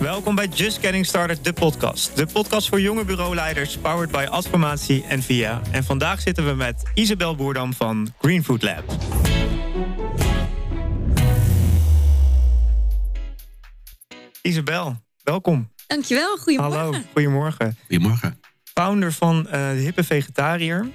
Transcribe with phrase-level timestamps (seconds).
[0.00, 2.16] Welkom bij Just Getting Started, de podcast.
[2.16, 5.60] De podcast voor jonge bureauleiders, powered by Adformatie en VIA.
[5.70, 8.84] En vandaag zitten we met Isabel Boerdam van Green Food Lab.
[14.42, 15.70] Isabel, welkom.
[15.86, 16.78] Dankjewel, goedemorgen.
[16.78, 17.76] Hallo, goedemorgen.
[17.86, 18.40] Goedemorgen.
[18.64, 20.86] Founder van uh, de Hippe Vegetariër,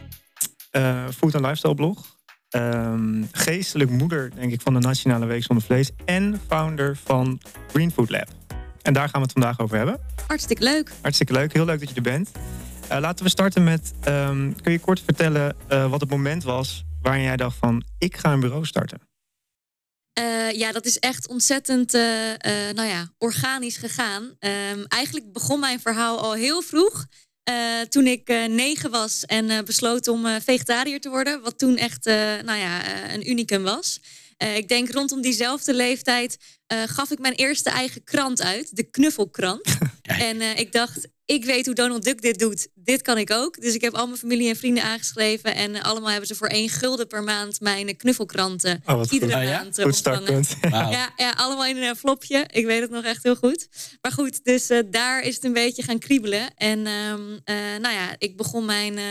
[0.71, 2.20] uh, Food and Lifestyle blog.
[2.55, 5.91] Um, geestelijk moeder, denk ik, van de Nationale Week Zonder Vlees.
[6.05, 8.40] En founder van Green Food Lab.
[8.81, 9.99] En daar gaan we het vandaag over hebben.
[10.27, 10.91] Hartstikke leuk.
[11.01, 11.53] Hartstikke leuk.
[11.53, 12.31] Heel leuk dat je er bent.
[12.91, 16.83] Uh, laten we starten met, um, kun je kort vertellen uh, wat het moment was
[17.01, 18.99] waarin jij dacht van, ik ga een bureau starten?
[20.19, 21.91] Uh, ja, dat is echt ontzettend
[22.73, 24.23] nou ja, organisch gegaan.
[24.23, 27.05] Um, eigenlijk begon mijn verhaal al heel vroeg.
[27.89, 31.41] Toen ik negen was en besloot om vegetariër te worden.
[31.41, 32.05] Wat toen echt
[32.45, 32.81] nou ja,
[33.13, 33.99] een unicum was.
[34.55, 36.38] Ik denk rondom diezelfde leeftijd
[36.85, 38.75] gaf ik mijn eerste eigen krant uit.
[38.75, 39.77] De Knuffelkrant.
[40.29, 42.67] en ik dacht, ik weet hoe Donald Duck dit doet.
[42.73, 43.61] Dit kan ik ook.
[43.61, 45.55] Dus ik heb al mijn familie en vrienden aangeschreven.
[45.55, 48.81] En allemaal hebben ze voor één gulden per maand mijn knuffelkranten.
[48.85, 49.41] Oh, iedere goed.
[49.43, 50.69] maand ah, ja?
[50.69, 50.94] Wow.
[50.94, 52.45] Ja, ja, allemaal in een flopje.
[52.51, 53.67] Ik weet het nog echt heel goed.
[54.01, 56.53] Maar goed, dus uh, daar is het een beetje gaan kriebelen.
[56.55, 58.97] En um, uh, nou ja, ik begon mijn...
[58.97, 59.03] Uh,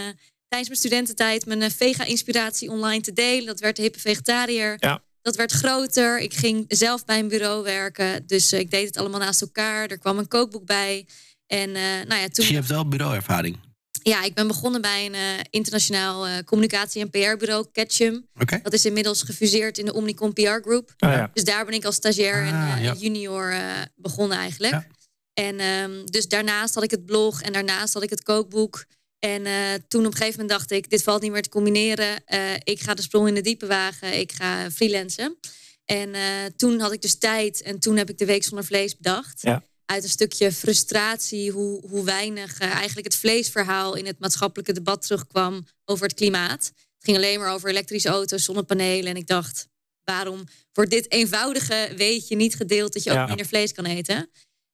[0.48, 3.46] tijdens mijn studententijd mijn vega-inspiratie online te delen.
[3.46, 4.76] Dat werd de hippe vegetariër.
[4.78, 5.02] Ja.
[5.22, 6.18] Dat werd groter.
[6.18, 8.26] Ik ging zelf bij een bureau werken.
[8.26, 9.88] Dus ik deed het allemaal naast elkaar.
[9.88, 11.06] Er kwam een kookboek bij.
[11.46, 12.30] En uh, nou ja, toen.
[12.32, 13.58] Dus je hebt wel bureauervaring?
[14.02, 18.26] Ja, ik ben begonnen bij een uh, internationaal uh, communicatie- en PR-bureau, Ketchum.
[18.40, 18.60] Okay.
[18.62, 20.94] Dat is inmiddels gefuseerd in de Omnicom PR Group.
[20.98, 21.30] Ah, ja.
[21.34, 22.94] Dus daar ben ik als stagiair Ah, en ja.
[22.98, 23.54] junior
[23.96, 24.72] begonnen eigenlijk.
[24.72, 24.86] Ja.
[25.34, 28.84] En um, dus daarnaast had ik het blog en daarnaast had ik het kookboek.
[29.20, 29.42] En
[29.88, 32.22] toen op een gegeven moment dacht ik, dit valt niet meer te combineren.
[32.64, 34.18] ik ga de sprong in de diepe wagen.
[34.18, 35.38] Ik ga freelancen.
[35.84, 36.14] En
[36.56, 39.42] toen had ik dus tijd en toen heb ik de Week Zonder Vlees bedacht.
[39.42, 45.02] Ja uit een stukje frustratie hoe, hoe weinig eigenlijk het vleesverhaal in het maatschappelijke debat
[45.02, 46.64] terugkwam over het klimaat.
[46.64, 49.10] Het ging alleen maar over elektrische auto's, zonnepanelen.
[49.10, 49.68] En ik dacht,
[50.04, 54.30] waarom wordt dit eenvoudige weetje niet gedeeld dat je ook minder vlees kan eten?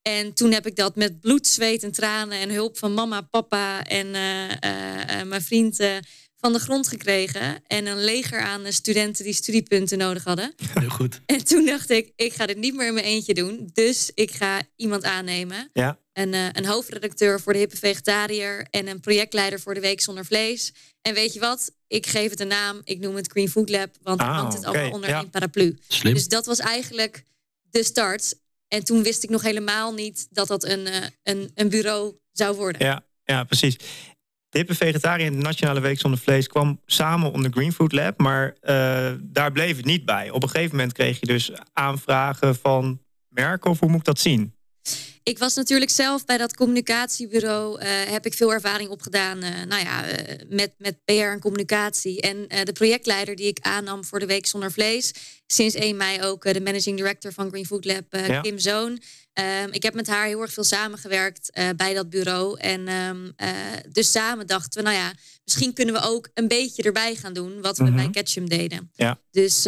[0.06, 3.84] En toen heb ik dat met bloed, zweet en tranen en hulp van mama, papa
[3.84, 5.76] en uh, uh, mijn vriend
[6.36, 7.62] van de grond gekregen.
[7.66, 10.54] En een leger aan studenten die studiepunten nodig hadden.
[10.80, 11.20] Heel goed.
[11.26, 13.70] En toen dacht ik, ik ga dit niet meer in mijn eentje doen.
[13.72, 15.70] Dus ik ga iemand aannemen.
[15.72, 15.98] Ja.
[16.12, 18.66] Een, een hoofdredacteur voor de Hippe Vegetariër.
[18.70, 20.72] En een projectleider voor de Week Zonder Vlees.
[21.02, 21.72] En weet je wat?
[21.86, 22.80] Ik geef het een naam.
[22.84, 23.96] Ik noem het Green Food Lab.
[24.02, 25.20] Want Ah, het hangt het allemaal onder ja.
[25.20, 25.78] één paraplu.
[25.88, 26.14] Slim.
[26.14, 27.22] Dus dat was eigenlijk
[27.70, 28.34] de start.
[28.68, 32.56] En toen wist ik nog helemaal niet dat dat een, uh, een, een bureau zou
[32.56, 32.86] worden.
[32.86, 33.76] Ja, ja precies.
[34.48, 38.18] De hippe vegetariër en de Nationale Week Zonder Vlees kwam samen onder Green Food Lab,
[38.20, 40.30] maar uh, daar bleef het niet bij.
[40.30, 44.18] Op een gegeven moment kreeg je dus aanvragen van merken, of hoe moet ik dat
[44.18, 44.54] zien?
[45.28, 49.82] Ik was natuurlijk zelf bij dat communicatiebureau, uh, heb ik veel ervaring opgedaan uh, nou
[49.84, 50.04] ja,
[50.48, 52.20] met, met PR en communicatie.
[52.20, 55.12] En de projectleider die ik aannam voor de Week Zonder Vlees,
[55.46, 58.40] sinds 1 mei ook de managing director van Green Food Lab, Ja.
[58.40, 59.00] Kim Zoon.
[59.62, 62.60] Um, ik heb met haar heel erg veel samengewerkt bij dat bureau.
[62.60, 63.48] En um, uh,
[63.92, 65.12] dus samen dachten we, nou ja,
[65.44, 67.94] misschien kunnen we ook een beetje erbij gaan doen wat we Mhm.
[67.96, 68.90] bij Ketchum deden.
[68.94, 69.20] Ja.
[69.30, 69.64] Dus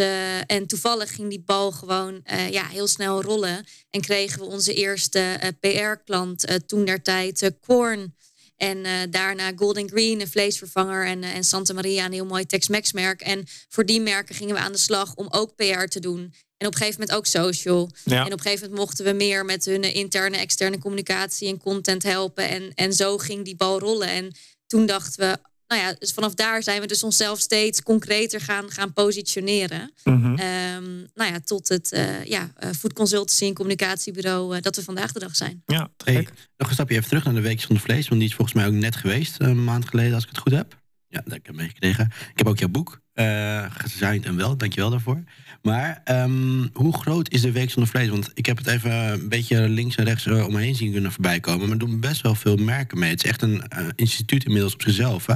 [0.46, 2.20] en toevallig ging die bal gewoon
[2.50, 3.66] ja, heel snel rollen.
[3.90, 8.16] En kregen we onze eerste PR-klant toen der tijd Korn.
[8.58, 11.06] En uh, daarna Golden Green, een vleesvervanger.
[11.06, 13.20] En, uh, en Santa Maria, een heel mooi Tex-Mex merk.
[13.20, 16.34] En voor die merken gingen we aan de slag om ook PR te doen.
[16.56, 17.90] En op een gegeven moment ook social.
[18.04, 18.18] Ja.
[18.18, 22.02] En op een gegeven moment mochten we meer met hun interne, externe communicatie en content
[22.02, 22.48] helpen.
[22.48, 24.08] En, en zo ging die bal rollen.
[24.08, 24.34] En
[24.66, 28.70] toen dachten we, nou ja, dus vanaf daar zijn we dus onszelf steeds concreter gaan,
[28.70, 29.92] gaan positioneren.
[30.04, 30.24] Mhm.
[30.24, 35.12] Um, nou ja, tot het uh, ja, food consultancy en communicatiebureau uh, dat we vandaag
[35.12, 35.62] de dag zijn.
[35.66, 38.08] Ja, Hey, nog een stapje even terug naar de Week zonder Vlees.
[38.08, 40.52] Want die is volgens mij ook net geweest, een maand geleden, als ik het goed
[40.52, 40.76] heb.
[41.08, 42.04] Ja, dat heb ik meegekregen.
[42.04, 45.22] Ik heb ook jouw boek uh, en wel, dankjewel daarvoor.
[45.62, 48.08] Maar um, hoe groot is de Week zonder Vlees?
[48.08, 51.40] Want ik heb het even een beetje links en rechts uh, omheen zien kunnen voorbij
[51.40, 51.60] komen.
[51.60, 53.10] Maar er doen best wel veel merken mee.
[53.10, 55.34] Het is echt een uh, instituut inmiddels op zichzelf, hè?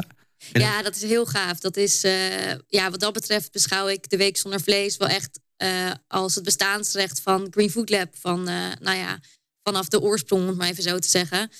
[0.53, 1.59] Ja, dat is heel gaaf.
[1.59, 5.41] Dat is, uh, ja, wat dat betreft beschouw ik de Week zonder Vlees wel echt
[5.59, 8.09] uh, als het bestaansrecht van Green Food Lab.
[8.21, 9.21] Van, uh, nou ja,
[9.63, 11.51] vanaf de oorsprong, om het maar even zo te zeggen.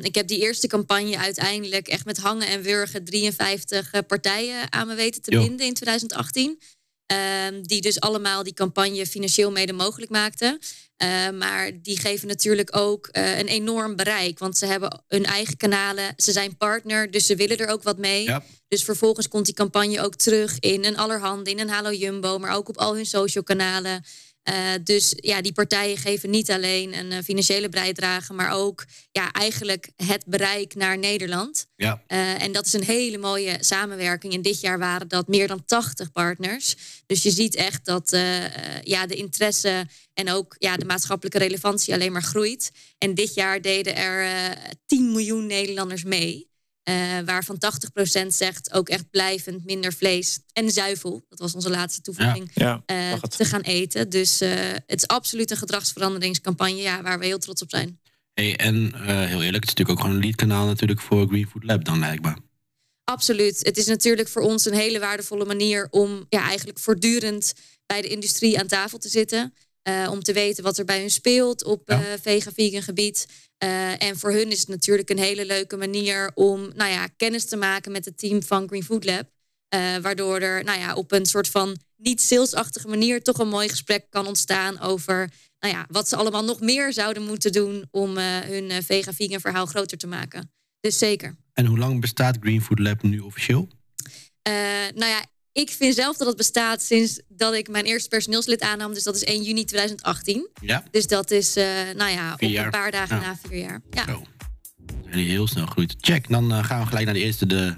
[0.00, 4.94] Ik heb die eerste campagne uiteindelijk echt met hangen en wurgen 53 partijen aan me
[4.94, 6.60] weten te binden in 2018.
[7.12, 10.58] Um, die dus allemaal die campagne financieel mede mogelijk maakten.
[11.02, 14.38] Uh, maar die geven natuurlijk ook uh, een enorm bereik.
[14.38, 16.12] Want ze hebben hun eigen kanalen.
[16.16, 18.24] Ze zijn partner, dus ze willen er ook wat mee.
[18.24, 18.42] Ja.
[18.68, 22.38] Dus vervolgens komt die campagne ook terug in een Allerhande, in een Hallo Jumbo.
[22.38, 24.04] Maar ook op al hun social kanalen.
[24.50, 24.54] Uh,
[24.84, 29.90] dus ja, die partijen geven niet alleen een uh, financiële bijdrage, maar ook ja, eigenlijk
[29.96, 31.66] het bereik naar Nederland.
[31.76, 32.02] Ja.
[32.08, 34.32] Uh, en dat is een hele mooie samenwerking.
[34.32, 36.76] En dit jaar waren dat meer dan 80 partners.
[37.06, 38.10] Dus je ziet echt dat
[38.82, 42.70] ja, de interesse en ook ja, de maatschappelijke relevantie alleen maar groeit.
[42.98, 44.56] En dit jaar deden er
[44.86, 46.51] 10 miljoen Nederlanders mee.
[46.88, 47.58] Uh, waarvan
[48.24, 51.24] 80% zegt ook echt blijvend minder vlees en zuivel.
[51.28, 52.50] Dat was onze laatste toevoeging.
[52.54, 54.08] Ja, uh, te gaan eten.
[54.08, 54.50] Dus uh,
[54.86, 58.00] het is absoluut een gedragsveranderingscampagne ja, waar we heel trots op zijn.
[58.34, 61.64] Hey, en heel eerlijk, het is natuurlijk ook gewoon een leadkanaal natuurlijk voor Green Food
[61.64, 62.38] Lab dan blijkbaar.
[63.04, 63.60] Absoluut.
[63.64, 67.54] Het is natuurlijk voor ons een hele waardevolle manier om ja, eigenlijk voortdurend
[67.86, 69.54] bij de industrie aan tafel te zitten.
[70.10, 72.18] om te weten wat er bij hun speelt op ja.
[72.22, 73.26] vega-vegan gebied.
[73.64, 77.44] Uh, en voor hun is het natuurlijk een hele leuke manier om nou ja, kennis
[77.44, 79.30] te maken met het team van Green Food Lab.
[79.74, 83.68] Uh, waardoor er nou ja, op een soort van niet salesachtige manier toch een mooi
[83.68, 88.18] gesprek kan ontstaan over nou ja, wat ze allemaal nog meer zouden moeten doen om
[88.18, 90.52] uh, hun vega-vegan verhaal groter te maken.
[90.80, 91.36] Dus zeker.
[91.52, 93.68] En hoe lang bestaat Green Food Lab nu officieel?
[94.94, 98.94] nou ja, ik vind zelf dat het bestaat sinds dat ik mijn eerste personeelslid aannam.
[98.94, 100.48] Dus dat is 1 juni 2018.
[100.60, 100.84] Ja.
[100.90, 101.64] Dus dat is, uh,
[101.96, 103.22] nou ja, op een paar dagen ja.
[103.22, 103.80] na vier jaar.
[103.90, 104.04] Ja.
[104.04, 104.22] Zo.
[105.02, 105.94] Zijn die heel snel groeit.
[106.00, 107.74] Check, dan uh, gaan we gelijk naar de eerste, de...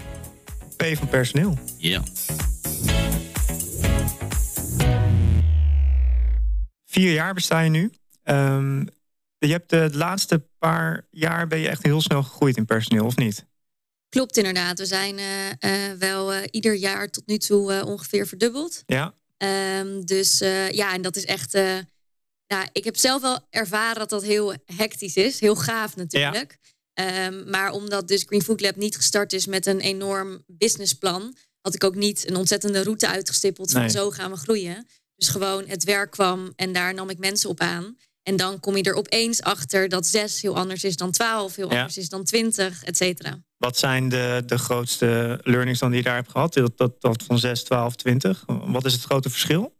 [0.75, 1.57] P van personeel.
[1.77, 2.03] Ja.
[6.85, 7.91] Vier jaar besta je nu.
[8.23, 8.87] Um,
[9.37, 13.15] je hebt de laatste paar jaar ben je echt heel snel gegroeid in personeel, of
[13.15, 13.45] niet?
[14.15, 14.79] Klopt inderdaad.
[14.79, 18.83] We zijn uh, uh, wel uh, ieder jaar tot nu toe ongeveer verdubbeld.
[18.85, 19.13] Ja.
[19.79, 20.37] Um, dus
[20.69, 21.53] ja, en dat is echt.
[22.47, 25.39] nou, ik heb zelf wel ervaren dat dat heel hectisch is.
[25.39, 26.57] Heel gaaf natuurlijk.
[26.93, 27.25] Ja.
[27.25, 31.75] Um, maar omdat dus Green Food Lab niet gestart is met een enorm businessplan, had
[31.75, 33.89] ik ook niet een ontzettende route uitgestippeld van nee.
[33.89, 34.87] zo gaan we groeien.
[35.15, 37.97] Dus gewoon het werk kwam en daar nam ik mensen op aan.
[38.23, 41.69] En dan kom je er opeens achter dat zes heel anders is dan twaalf, heel
[41.71, 41.75] ja.
[41.75, 43.43] anders is dan twintig, et cetera.
[43.65, 46.53] Wat zijn de, de grootste learnings dan die je daar hebt gehad?
[46.53, 48.43] Dat, dat, dat van 6, 12, 20.
[48.47, 49.75] Wat is het grote verschil?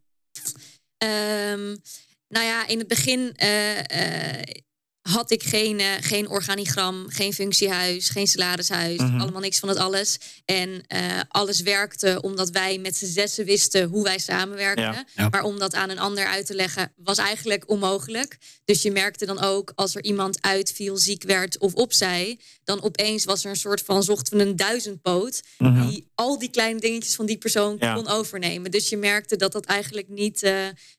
[1.04, 1.78] Um,
[2.28, 4.42] nou ja, in het begin uh, uh,
[5.10, 8.98] had ik geen, uh, geen organigram, geen functiehuis, geen salarishuis.
[9.00, 9.22] Mm -hmm.
[9.22, 10.18] Allemaal niks van het alles.
[10.46, 10.84] En
[11.28, 14.84] alles werkte omdat wij met z'n zessen wisten hoe wij samenwerkten.
[14.84, 15.30] Ja, ja.
[15.30, 18.38] Maar om dat aan een ander uit te leggen was eigenlijk onmogelijk.
[18.66, 22.40] Dus je merkte dan ook als er iemand uitviel, ziek werd of opzij.
[22.63, 25.42] Dan opeens was er een soort van zochten een duizendpoot.
[25.58, 25.69] Mhm.
[25.69, 25.90] Mm -hmm.
[25.90, 27.94] Die al die kleine dingetjes van die persoon Ja.
[27.94, 28.72] kon overnemen.
[28.72, 30.51] Dus je merkte dat dat eigenlijk niet, uh,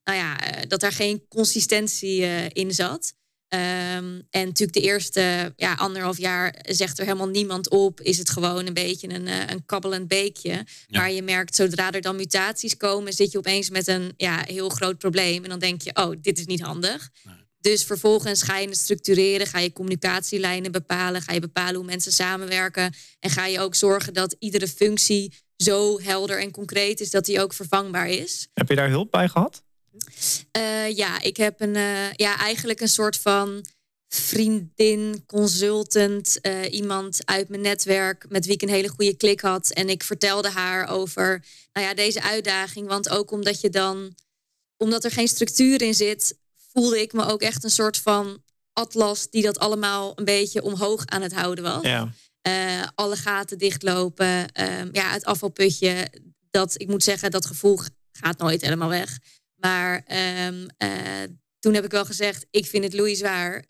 [0.05, 0.37] nou ja,
[0.69, 2.20] dat daar geen consistentie
[2.52, 3.14] in zat.
[3.48, 8.00] Um, en natuurlijk de eerste ja, anderhalf jaar zegt er helemaal niemand op.
[8.00, 10.50] Is het gewoon een beetje een, uh, een kabbelend beekje.
[10.50, 10.64] Ja.
[11.00, 14.69] Maar je merkt zodra er dan mutaties komen, zit je opeens met een ja, heel
[14.69, 15.43] groot probleem.
[15.43, 17.10] En dan denk je, oh, dit is niet handig.
[17.25, 17.34] Nee.
[17.60, 22.12] Dus vervolgens ga je het structureren, ga je communicatielijnen bepalen, ga je bepalen hoe mensen
[22.12, 22.94] samenwerken.
[23.20, 27.40] En ga je ook zorgen dat iedere functie zo helder en concreet is dat die
[27.40, 28.49] ook vervangbaar is.
[28.54, 29.62] Heb je daar hulp bij gehad?
[30.56, 33.64] Uh, ja, ik heb een, uh, ja, eigenlijk een soort van
[34.08, 39.70] vriendin, consultant, uh, iemand uit mijn netwerk met wie ik een hele goede klik had.
[39.70, 42.88] En ik vertelde haar over nou ja, deze uitdaging.
[42.88, 44.14] Want ook omdat je dan,
[44.76, 46.38] omdat er geen structuur in zit,
[46.73, 48.42] voelde ik me ook echt een soort van
[48.73, 51.82] atlas die dat allemaal een beetje omhoog aan het houden was.
[51.82, 52.12] Ja.
[52.49, 54.26] Uh, alle gaten dichtlopen.
[54.61, 56.09] Uh, ja, het afvalputje.
[56.50, 57.78] Dat, ik moet zeggen, dat gevoel
[58.12, 59.18] gaat nooit helemaal weg.
[59.66, 60.04] Maar
[60.46, 60.90] um, uh,
[61.58, 63.64] toen heb ik wel gezegd, ik vind het Louis zwaar.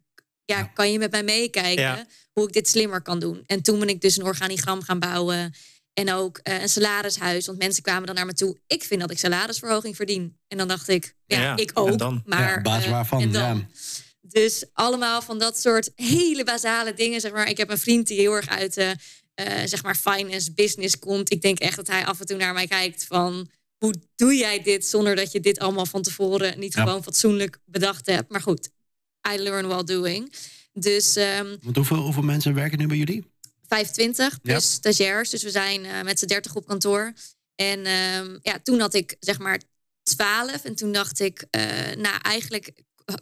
[0.45, 2.07] Ja, kan je met mij meekijken Ja.
[2.33, 3.43] hoe ik dit slimmer kan doen?
[3.47, 5.55] En toen ben ik dus een organigram gaan bouwen.
[5.93, 7.47] En ook uh, een salarishuis.
[7.47, 8.59] Want mensen kwamen dan naar me toe.
[8.67, 10.39] Ik vind dat ik salarisverhoging verdien.
[10.49, 11.99] En dan dacht ik, ja, Ja, ik en ook.
[11.99, 12.23] dan?
[12.25, 13.57] Maar, basis uh, waarvan, en dan?
[13.57, 13.67] ja.
[14.21, 17.21] Dus allemaal van dat soort hele basale dingen.
[17.21, 17.49] Zeg maar.
[17.49, 18.97] Ik heb een vriend die heel erg uit de
[19.41, 21.33] uh, zeg maar finance business komt.
[21.33, 23.51] Ik denk echt dat hij af en toe naar mij kijkt van...
[23.79, 26.59] hoe doe jij dit zonder dat je dit allemaal van tevoren...
[26.59, 26.83] niet Ja.
[26.83, 28.31] gewoon fatsoenlijk bedacht hebt.
[28.31, 28.69] Maar goed,
[29.33, 30.33] I learn while doing.
[30.73, 33.25] Dus um, Want hoeveel, hoeveel mensen werken nu bij jullie?
[33.69, 34.61] 25 plus Ja.
[34.61, 35.31] stagiairs.
[35.31, 37.13] Dus we zijn uh, met z'n 30 op kantoor.
[37.55, 39.61] En um, ja, toen had ik zeg maar
[40.03, 40.65] 12.
[40.65, 41.63] En toen dacht ik, uh,
[41.97, 42.73] nou eigenlijk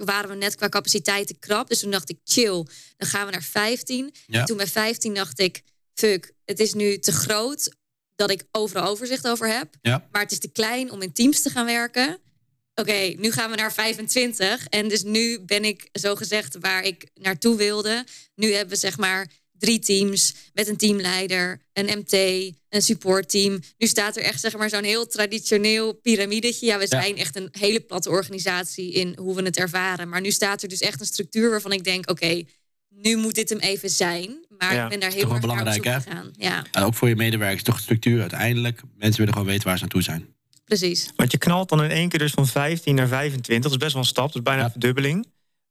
[0.04, 1.68] waren we net qua capaciteiten krap.
[1.68, 2.64] Dus toen dacht ik, chill,
[2.96, 4.14] dan gaan we naar 15.
[4.26, 4.40] Ja.
[4.40, 5.62] En toen bij 15 dacht ik,
[5.94, 7.76] fuck, het is nu te groot
[8.14, 9.74] dat ik overal overzicht over heb.
[9.82, 10.08] Ja.
[10.12, 12.18] Maar het is te klein om in teams te gaan werken.
[12.74, 14.66] Oké, nu gaan we naar 25.
[14.66, 18.04] En dus nu ben ik zo gezegd waar ik naartoe wilde.
[18.34, 22.12] Nu hebben we zeg maar drie teams met een teamleider, een MT,
[22.68, 23.60] een supportteam.
[23.78, 26.66] Nu staat er echt zeg maar zo'n heel traditioneel piramidetje.
[26.66, 30.08] Ja, we zijn echt een hele platte organisatie in hoe we het ervaren.
[30.08, 32.42] Maar nu staat er dus echt een structuur waarvan ik denk, oké,
[32.88, 34.43] nu moet dit hem even zijn.
[34.58, 36.30] Maar ik ben daar heel erg belangrijk naar op gegaan.
[36.36, 36.64] Ja.
[36.72, 38.82] En ook voor je medewerkers toch structuur uiteindelijk.
[38.96, 40.34] Mensen willen gewoon weten waar ze aan toe zijn.
[40.64, 41.12] Precies.
[41.16, 43.62] Want je knalt dan in één keer dus van 15 naar 25.
[43.62, 45.26] Dat is best wel een stap, dat is bijna een verdubbeling.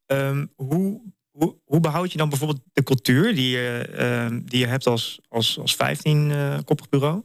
[0.06, 1.00] Um, hoe,
[1.30, 3.88] hoe, hoe, behoud je dan bijvoorbeeld de cultuur die je,
[4.32, 7.22] uh, die je hebt als, als, als 15-koppig uh, bureau?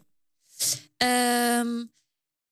[1.03, 1.91] Um,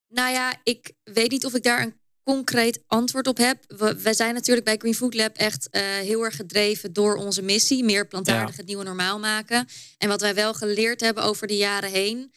[0.08, 1.96] nou ja, ik weet niet of ik daar een
[2.28, 3.64] concreet antwoord op heb.
[3.68, 7.42] We, we zijn natuurlijk bij Green Food Lab echt uh, heel erg gedreven door onze
[7.42, 7.84] missie.
[7.84, 8.58] Meer plantaardig ja.
[8.58, 9.68] het nieuwe normaal maken.
[9.98, 12.36] En wat wij wel geleerd hebben over de jaren heen...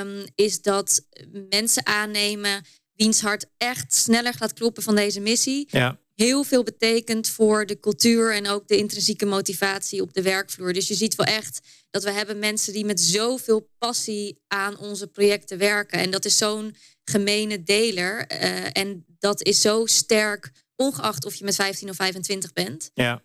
[0.00, 1.06] Um, is dat
[1.48, 5.68] mensen aannemen wiens hart echt sneller gaat kloppen van deze missie.
[5.70, 5.98] Ja.
[6.14, 10.72] Heel veel betekent voor de cultuur en ook de intrinsieke motivatie op de werkvloer.
[10.72, 11.60] Dus je ziet wel echt
[11.90, 15.98] dat we hebben mensen die met zoveel passie aan onze projecten werken.
[15.98, 16.74] En dat is zo'n
[17.04, 18.26] gemene deler.
[18.32, 22.90] Uh, en dat is zo sterk, ongeacht of je met 15 of 25 bent.
[22.94, 23.22] Ja.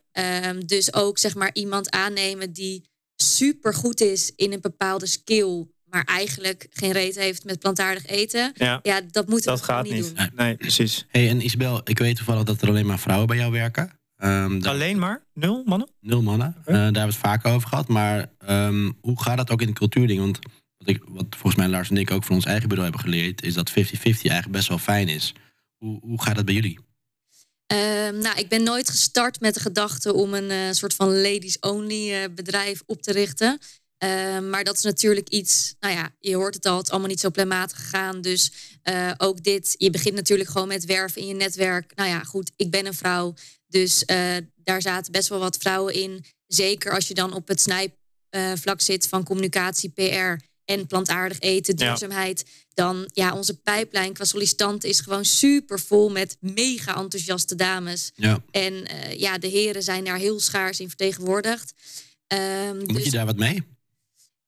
[0.49, 2.83] Um, dus ook zeg maar iemand aannemen die
[3.15, 8.51] super goed is in een bepaalde skill maar eigenlijk geen reet heeft met plantaardig eten.
[8.55, 10.29] Ja, ja dat moeten dat we gaat niet, niet doen.
[10.35, 11.05] Nee, precies.
[11.09, 13.91] Hey, en Isabel, ik weet toevallig dat er alleen maar vrouwen bij jou werken.
[14.23, 15.23] Um, alleen maar?
[15.33, 15.89] Nul mannen?
[15.99, 16.55] Nul mannen.
[16.59, 16.73] Okay.
[16.73, 17.87] Uh, daar hebben we het vaker over gehad.
[17.87, 20.19] Maar um, hoe gaat dat ook in de cultuurding?
[20.19, 20.39] Want
[20.77, 23.43] wat, ik, wat volgens mij Lars en ik ook van ons eigen bureau hebben geleerd...
[23.43, 25.33] is dat 50-50 eigenlijk best wel fijn is.
[25.77, 26.79] Hoe, gaat dat bij jullie?
[27.73, 32.11] Um, nou, ik ben nooit gestart met de gedachte om een uh, soort van ladies-only
[32.11, 33.59] uh, bedrijf op te richten.
[34.03, 37.09] Uh, maar dat is natuurlijk iets, nou ja, je hoort het al, het is allemaal
[37.09, 38.21] niet zo planmatig gegaan.
[38.21, 38.51] Dus
[38.83, 41.95] uh, ook dit, je begint natuurlijk gewoon met werven in je netwerk.
[41.95, 43.33] Nou ja, goed, ik ben een vrouw.
[43.67, 44.05] Dus
[44.55, 46.25] daar zaten best wel wat vrouwen in.
[46.47, 52.43] Zeker als je dan op het snijvlak zit van communicatie, PR en plantaardig eten, duurzaamheid.
[52.45, 52.53] Ja.
[52.73, 58.11] Dan, ja, onze pijplijn qua sollicitanten is gewoon super vol met mega enthousiaste dames.
[58.15, 58.43] Ja.
[58.51, 61.73] En ja, de heren zijn daar heel schaars in vertegenwoordigd.
[62.27, 63.63] Um, Moet dus, je daar wat mee?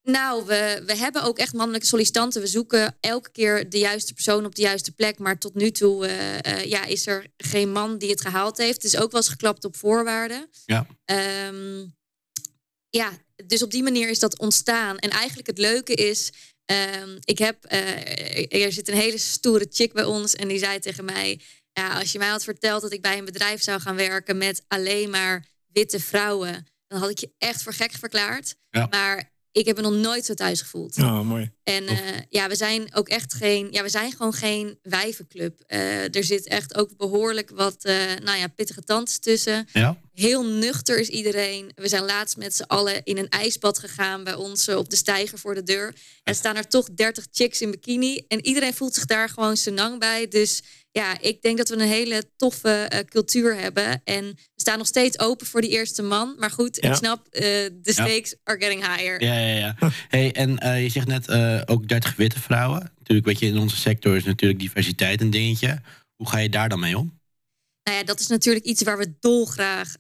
[0.04, 2.42] Nou, we, we hebben ook echt mannelijke sollicitanten.
[2.42, 5.20] We zoeken elke keer de juiste persoon op de juiste plek.
[5.20, 8.76] Maar tot nu toe uh, uh, ja, is er geen man die het gehaald heeft.
[8.76, 10.50] Het is ook wel eens geklapt op voorwaarden.
[10.66, 10.88] Ja.
[11.48, 11.96] Um,
[12.90, 13.12] ja,
[13.46, 14.98] dus op die manier is dat ontstaan.
[14.98, 16.32] En eigenlijk het leuke is...
[17.02, 20.80] Um, ik heb, uh, er zit een hele stoere chick bij ons en die zei
[20.80, 21.42] tegen mij...
[21.74, 24.64] Ja, als je mij had verteld dat ik bij een bedrijf zou gaan werken met
[24.68, 26.68] alleen maar witte vrouwen...
[26.88, 28.56] dan had ik je echt voor gek verklaard.
[28.70, 28.88] Ja.
[28.90, 30.98] Maar ik heb me nog nooit zo thuis gevoeld.
[30.98, 31.52] Oh, mooi.
[31.64, 31.98] En uh,
[32.30, 35.64] ja, we zijn ook echt geen, ja, we zijn gewoon geen wijvenclub.
[35.68, 39.68] Uh, er zit echt ook behoorlijk wat, uh, nou ja, pittige tantes tussen.
[39.74, 40.00] Ja.
[40.14, 41.72] Heel nuchter is iedereen.
[41.76, 45.38] We zijn laatst met z'n allen in een ijsbad gegaan bij ons op de steiger
[45.38, 45.96] voor de deur.
[46.24, 48.22] En staan er toch 30 chicks in bikini.
[48.28, 50.28] En iedereen voelt zich daar gewoon senang bij.
[50.28, 54.02] Dus ja, ik denk dat we een hele toffe uh, cultuur hebben.
[54.04, 54.38] En
[54.70, 56.36] staan nog steeds open voor die eerste man.
[56.38, 56.90] Maar goed, ja.
[56.90, 58.38] ik snap, uh, de stakes ja.
[58.44, 59.24] are getting higher.
[59.24, 59.92] Ja, ja, ja.
[60.08, 61.32] hey, en uh, je zegt net
[61.68, 62.92] ook 30 witte vrouwen.
[62.98, 65.82] Natuurlijk, weet je, in onze sector is natuurlijk diversiteit een dingetje.
[66.16, 67.20] Hoe ga je daar dan mee om?
[67.84, 69.96] Nou ja, dat is natuurlijk iets waar we dolgraag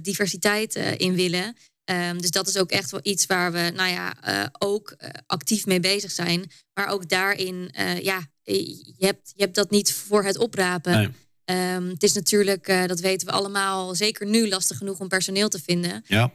[0.00, 1.56] diversiteit in willen.
[1.90, 4.14] Um, dus dat is ook echt wel iets waar we, nou ja,
[4.58, 6.50] ook actief mee bezig zijn.
[6.74, 7.70] Maar ook daarin,
[8.02, 10.92] ja, je hebt, je hebt dat niet voor het oprapen.
[10.92, 11.10] Nee.
[11.50, 15.48] Um, het is natuurlijk, uh, dat weten we allemaal, zeker nu lastig genoeg om personeel
[15.48, 16.04] te vinden.
[16.06, 16.32] Ja,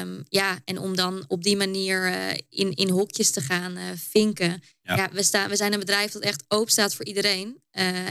[0.00, 3.82] um, ja en om dan op die manier uh, in, in hokjes te gaan uh,
[4.10, 4.62] vinken.
[4.82, 4.96] Ja.
[4.96, 7.60] ja, we, staan, we zijn een bedrijf dat echt open staat voor iedereen.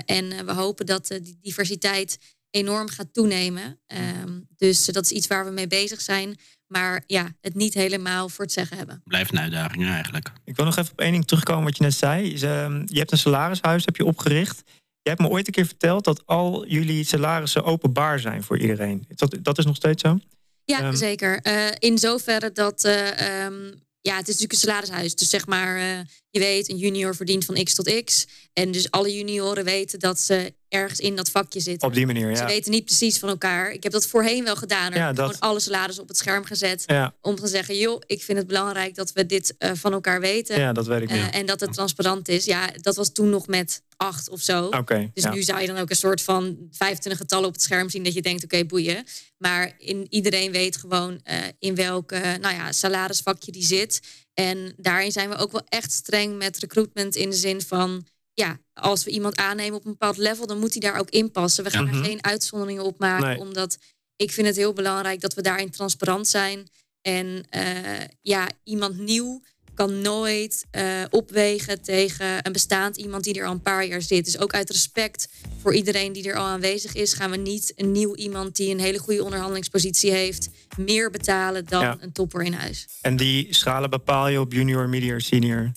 [0.05, 2.17] en we hopen dat die diversiteit
[2.49, 3.79] enorm gaat toenemen.
[4.23, 6.37] Um, dus dat is iets waar we mee bezig zijn.
[6.67, 9.01] Maar ja, het niet helemaal voor het zeggen hebben.
[9.05, 10.31] Blijft een uitdaging eigenlijk.
[10.45, 12.37] Ik wil nog even op één ding terugkomen wat je net zei.
[12.37, 14.63] Je hebt een salarishuis heb je opgericht.
[15.03, 19.05] Je hebt me ooit een keer verteld dat al jullie salarissen openbaar zijn voor iedereen.
[19.07, 20.19] Dat, dat is nog steeds zo?
[20.65, 21.39] Ja, um, zeker.
[21.43, 22.85] Uh, in zoverre dat...
[22.85, 25.15] Uh, um, ja, het is natuurlijk een salarishuis.
[25.15, 28.27] Dus zeg maar, uh, je weet, een junior verdient van x tot x.
[28.53, 31.87] En dus alle junioren weten dat ze ergens in dat vakje zitten.
[31.87, 32.35] Op die manier, ja.
[32.35, 33.71] Ze weten niet precies van elkaar.
[33.71, 34.93] Ik heb dat voorheen wel gedaan.
[34.93, 35.25] Ja, dat...
[35.25, 36.83] Gewoon alle salaris op het scherm gezet.
[36.85, 37.13] Ja.
[37.21, 40.59] Om te zeggen, joh, ik vind het belangrijk dat we dit van elkaar weten.
[40.59, 42.45] Ja, dat weet ik uh, En dat het transparant is.
[42.45, 44.65] Ja, dat was toen nog met acht of zo.
[44.65, 45.33] Okay, dus ja.
[45.33, 48.03] nu zou je dan ook een soort van 25 getallen op het scherm zien...
[48.03, 49.05] dat je denkt, oké, okay, boeien.
[49.37, 54.01] Maar in, iedereen weet gewoon uh, in welk nou ja, salarisvakje die zit.
[54.33, 57.15] En daarin zijn we ook wel echt streng met recruitment...
[57.15, 60.71] in de zin van ja, als we iemand aannemen op een bepaald level, dan moet
[60.71, 61.63] hij daar ook in passen.
[61.63, 61.97] We gaan Mhm.
[61.97, 63.39] er geen uitzonderingen op maken, Nee.
[63.39, 63.77] omdat
[64.15, 66.69] ik vind het heel belangrijk dat we daarin transparant zijn.
[67.01, 69.41] En eh, ja, iemand nieuw
[69.73, 74.25] kan nooit uh, opwegen tegen een bestaand iemand die er al een paar jaar zit.
[74.25, 75.29] Dus ook uit respect
[75.61, 78.79] voor iedereen die er al aanwezig is, gaan we niet een nieuw iemand die een
[78.79, 82.87] hele goede onderhandelingspositie heeft, meer betalen dan een topper in huis.
[83.01, 85.71] En die schalen bepaal je op junior, medior, senior?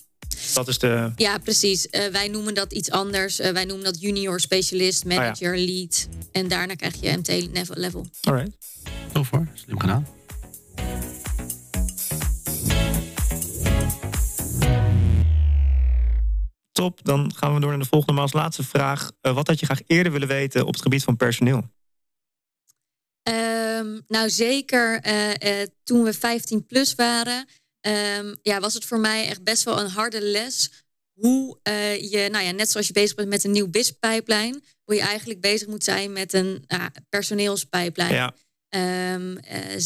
[0.54, 1.12] Dat is de.
[1.16, 1.86] Ja, precies.
[1.90, 3.40] Uh, wij noemen dat iets anders.
[3.40, 5.64] Uh, wij noemen dat junior specialist, manager, oh ja.
[5.64, 6.08] lead.
[6.32, 7.28] En daarna krijg je MT
[7.74, 8.06] level.
[8.20, 8.56] Alright.
[9.12, 10.06] Tof hoor, slim gedaan.
[16.92, 18.12] Dan gaan we door naar de volgende.
[18.12, 19.10] Maar als laatste vraag.
[19.22, 21.72] Uh, wat had je graag eerder willen weten op het gebied van personeel?
[23.28, 25.00] Um, nou, zeker
[25.84, 27.46] toen we 15 plus waren
[27.86, 30.70] um, ja, was het voor mij echt best wel een harde les.
[31.12, 34.94] Hoe uh, je, nou ja, net zoals je bezig bent met een nieuw BIS-pijplijn, hoe
[34.94, 38.14] je eigenlijk bezig moet zijn met een uh, personeelspijplijn.
[38.14, 38.34] Ja.
[38.74, 39.38] Um, uh,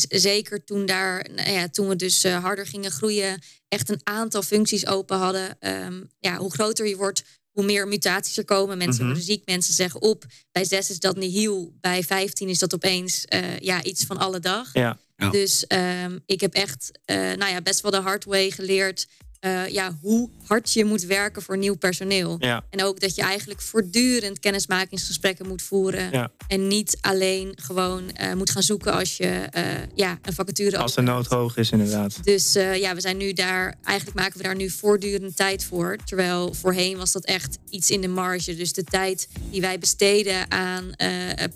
[0.08, 4.86] zeker toen, daar, nou ja, toen we dus harder gingen groeien, echt een aantal functies
[4.86, 5.56] open hadden.
[5.60, 8.78] Um, ja, hoe groter je wordt, hoe meer mutaties er komen.
[8.78, 9.06] Mensen mm -hmm.
[9.06, 10.24] worden ziek, mensen zeggen op.
[10.52, 13.24] Bij zes is dat nihil, bij 15 is dat opeens
[13.58, 14.72] ja, iets van alle dag.
[14.72, 14.98] Ja.
[15.18, 15.30] Ja.
[15.30, 19.06] Dus um, ik heb echt uh, nou ja, best wel de hard way geleerd.
[19.40, 22.36] Uh, ja, hoe hard je moet werken voor nieuw personeel.
[22.38, 22.64] Ja.
[22.70, 26.10] En ook dat je eigenlijk voortdurend kennismakingsgesprekken moet voeren.
[26.10, 26.30] Ja.
[26.48, 29.48] En niet alleen gewoon uh, moet gaan zoeken als je
[29.94, 32.24] ja, een vacature Als de nood hoog is, inderdaad.
[32.24, 35.96] Dus ja, we zijn nu daar, eigenlijk maken we daar nu voortdurend tijd voor.
[36.04, 38.54] Terwijl voorheen was dat echt iets in de marge.
[38.54, 40.90] Dus de tijd die wij besteden aan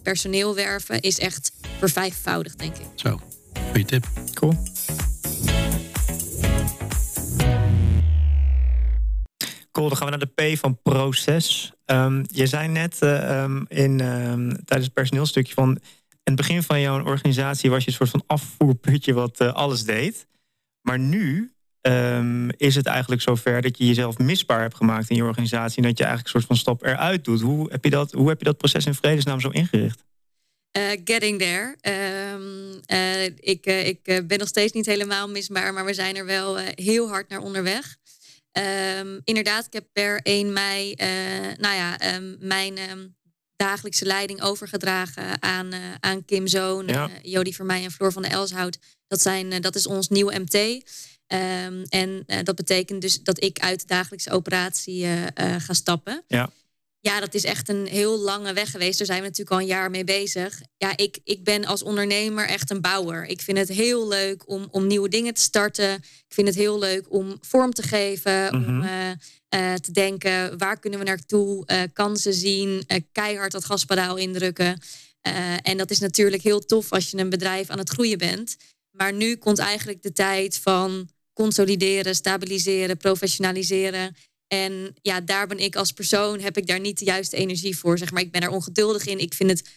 [0.02, 2.86] personeel werven is echt vervijfvoudigd, denk ik.
[2.94, 3.20] Zo.
[3.70, 4.06] Goeie tip.
[4.34, 4.71] Cool.
[9.72, 11.72] Cool, dan gaan we naar de P van proces.
[11.86, 15.68] Um, je zei net uh, um, in, um, tijdens het personeelstukje van...
[16.08, 19.84] in het begin van jouw organisatie was je een soort van afvoerputje wat uh, alles
[19.84, 20.26] deed.
[20.80, 21.52] Maar nu
[22.56, 25.82] is het eigenlijk zover dat je jezelf misbaar hebt gemaakt in je organisatie...
[25.82, 27.40] en dat je eigenlijk een soort van stap eruit doet.
[27.40, 30.04] Hoe heb je dat, hoe heb je dat proces in vredesnaam zo ingericht?
[30.78, 31.76] Uh, getting there.
[33.40, 37.28] Ik, ik ben nog steeds niet helemaal misbaar, maar we zijn er wel heel hard
[37.28, 37.96] naar onderweg.
[38.98, 40.94] Um, inderdaad, ik heb per 1 mei
[41.58, 42.78] nou ja, um, mijn
[43.56, 47.10] dagelijkse leiding overgedragen aan, aan Kim Zoon, ja.
[47.22, 48.78] Jody Vermeij en Floor van de Elshout.
[49.06, 50.84] Dat, zijn, dat is ons nieuwe MT.
[51.88, 55.06] en dat betekent dus dat ik uit de dagelijkse operatie
[55.58, 56.24] ga stappen.
[56.26, 56.50] Ja.
[57.02, 58.98] Ja, dat is echt een heel lange weg geweest.
[58.98, 60.60] Daar zijn we natuurlijk al een jaar mee bezig.
[60.76, 63.26] Ja, ik, ik ben als ondernemer echt een bouwer.
[63.26, 65.94] Ik vind het heel leuk om, om nieuwe dingen te starten.
[65.94, 68.44] Ik vind het heel leuk om vorm te geven.
[68.44, 68.68] Mhm.
[68.68, 69.08] Om uh,
[69.54, 71.64] uh, te denken, waar kunnen we naartoe?
[71.66, 72.86] Uh, kansen zien.
[73.12, 74.80] keihard dat gaspedaal indrukken.
[75.62, 78.56] en dat is natuurlijk heel tof als je een bedrijf aan het groeien bent.
[78.90, 84.16] Maar nu komt eigenlijk de tijd van consolideren, stabiliseren, professionaliseren.
[84.52, 87.98] En ja, daar ben ik als persoon, heb ik daar niet de juiste energie voor.
[87.98, 89.18] Zeg maar, ik ben er ongeduldig in.
[89.18, 89.68] Ik vind het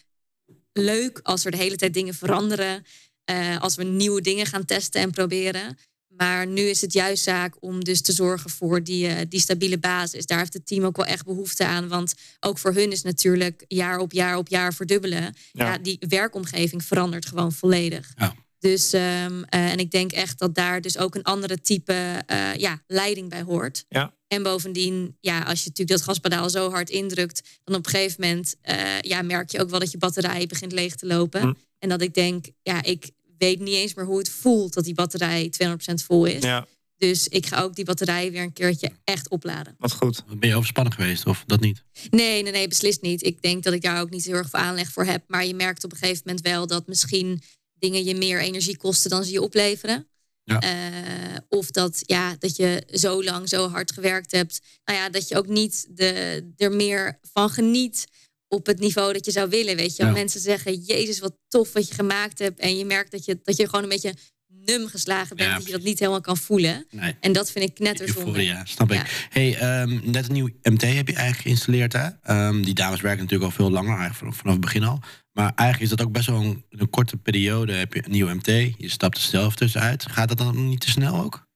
[0.74, 2.86] leuk als er de hele tijd dingen veranderen.
[3.32, 5.78] Uh, als we nieuwe dingen gaan testen en proberen.
[6.08, 9.78] Maar nu is het juist zaak om dus te zorgen voor die, uh, die stabiele
[9.78, 10.26] basis.
[10.26, 11.88] Daar heeft het team ook wel echt behoefte aan.
[11.88, 15.36] Want ook voor hun is natuurlijk jaar op jaar op jaar verdubbelen.
[15.52, 18.14] Ja, ja die werkomgeving verandert gewoon volledig.
[18.16, 18.36] Ja.
[18.66, 22.56] Dus, um, uh, en ik denk echt dat daar dus ook een andere type uh,
[22.56, 23.86] ja, leiding bij hoort.
[23.90, 24.14] Ja.
[24.28, 28.22] En bovendien, ja, als je natuurlijk dat gaspedaal zo hard indrukt, dan op een gegeven
[28.22, 31.42] moment uh, ja, merk je ook wel dat je batterij begint leeg te lopen.
[31.42, 31.54] Hm.
[31.80, 34.94] En dat ik denk, ja, ik weet niet eens meer hoe het voelt dat die
[34.94, 36.44] batterij 200% vol is.
[36.44, 36.68] Ja.
[36.98, 39.76] Dus ik ga ook die batterij weer een keertje echt opladen.
[39.78, 40.24] Wat goed.
[40.38, 41.84] Ben je overspannen geweest of dat niet?
[42.10, 43.24] Nee, nee, nee, beslist niet.
[43.24, 45.24] Ik denk dat ik daar ook niet heel erg veel aanleg voor heb.
[45.28, 47.42] Maar je merkt op een gegeven moment wel dat misschien
[47.80, 50.08] dingen je meer energie kosten dan ze je opleveren.
[50.44, 50.64] Ja.
[50.64, 54.62] Uh, of dat, ja, dat je zo lang zo hard gewerkt hebt.
[54.86, 58.06] Nou ja, dat je ook niet de, er meer van geniet
[58.48, 59.76] op het niveau dat je zou willen.
[59.76, 60.12] Weet je, Ja.
[60.12, 62.60] mensen zeggen: Jezus, wat tof wat je gemaakt hebt.
[62.60, 64.14] En je merkt dat je, dat je gewoon een beetje
[64.48, 65.50] num geslagen bent.
[65.50, 66.86] Ja, dat je dat niet helemaal kan voelen.
[66.92, 67.16] Nee.
[67.20, 68.22] En dat vind ik knetterzonde.
[68.26, 68.98] Euphoria, snap ik.
[68.98, 69.06] Ja.
[69.30, 72.08] Hey, ehm, net een nieuw MT heb je eigenlijk geïnstalleerd, hè?
[72.24, 75.00] Ehm, die dames werken natuurlijk al veel langer, eigenlijk vanaf het begin al.
[75.36, 77.74] Maar eigenlijk is dat ook best wel een, korte periode.
[77.74, 80.06] Heb je een nieuw MT, je stapt er zelf tussenuit.
[80.12, 81.48] Gaat dat dan niet te snel ook?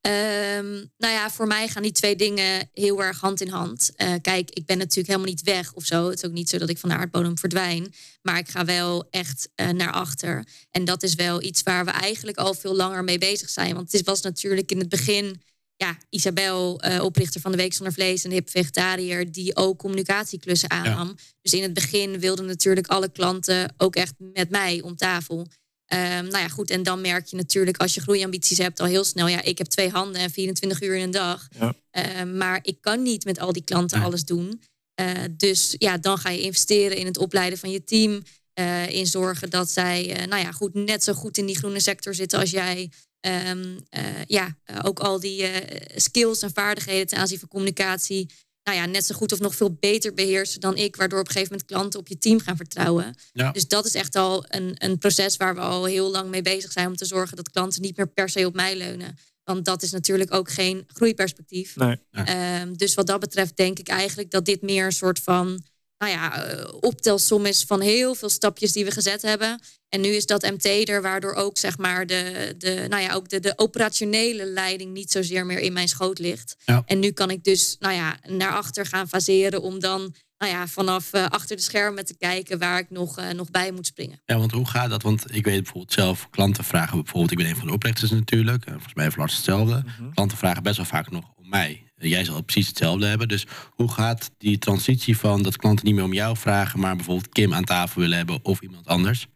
[0.00, 3.92] Ehm, nou ja, voor mij gaan die twee dingen heel erg hand in hand.
[3.96, 6.08] Eh, kijk, ik ben natuurlijk helemaal niet weg of zo.
[6.08, 7.94] Het is ook niet zo dat ik van de aardbodem verdwijn.
[8.22, 10.46] Maar ik ga wel echt eh, naar achter.
[10.70, 13.74] En dat is wel iets waar we eigenlijk al veel langer mee bezig zijn.
[13.74, 15.42] Want het was natuurlijk in het begin...
[15.76, 19.32] Ja, Isabel, eh, oprichter van de Week Zonder Vlees en Hip Vegetariër...
[19.32, 21.14] die ook communicatieklussen aannam.
[21.42, 25.46] Dus in het begin wilden natuurlijk alle klanten ook echt met mij om tafel...
[25.84, 26.70] Ehm, nou ja, goed.
[26.70, 29.26] En dan merk je natuurlijk als je groeiambities hebt al heel snel.
[29.26, 31.48] Ja, ik heb twee handen en 24 uur in een dag.
[31.58, 31.74] Ja.
[31.90, 34.62] Ehm, maar ik kan niet met al die klanten alles doen.
[34.94, 38.22] Eh, dus ja, dan ga je investeren in het opleiden van je team.
[38.54, 42.14] eh, in zorgen dat zij, nou ja, goed, net zo goed in die groene sector
[42.14, 42.90] zitten als jij.
[43.24, 48.30] Ehm, eh, ja, eh, ook al die eh, skills en vaardigheden ten aanzien van communicatie.
[48.62, 50.96] Nou ja, net zo goed of nog veel beter beheersen dan ik.
[50.96, 53.14] Waardoor op een gegeven moment klanten op je team gaan vertrouwen.
[53.32, 53.50] Ja.
[53.52, 56.72] Dus dat is echt al een, een proces waar we al heel lang mee bezig
[56.72, 56.86] zijn.
[56.86, 59.16] Om te zorgen dat klanten niet meer per se op mij leunen.
[59.44, 61.76] Want dat is natuurlijk ook geen groeiperspectief.
[61.76, 61.98] Nee.
[62.10, 65.64] Ehm, dus wat dat betreft denk ik eigenlijk dat dit meer een soort van
[65.98, 69.60] nou ja, eh, optelsom is van heel veel stapjes die we gezet hebben.
[69.88, 73.28] En nu is dat MT er, waardoor ook zeg maar de, de, nou ja, ook
[73.28, 76.56] de, de operationele leiding niet zozeer meer in mijn schoot ligt.
[76.64, 76.82] Ja.
[76.86, 80.66] En nu kan ik dus nou ja, naar achter gaan faseren om dan nou ja,
[80.66, 84.20] vanaf eh, achter de schermen te kijken waar ik nog, eh, nog bij moet springen.
[84.24, 85.02] Ja, want hoe gaat dat?
[85.02, 88.64] Want ik weet bijvoorbeeld zelf, klanten vragen bijvoorbeeld, ik ben een van de oprichters natuurlijk,
[88.64, 89.82] volgens mij heeft Lars hetzelfde.
[89.86, 90.10] Mhm.
[90.10, 91.82] Klanten vragen best wel vaak nog mij.
[91.96, 93.28] Jij zal precies hetzelfde hebben.
[93.28, 97.32] Dus hoe gaat die transitie van dat klanten niet meer om jou vragen, maar bijvoorbeeld
[97.32, 99.26] Kim aan tafel willen hebben of iemand anders?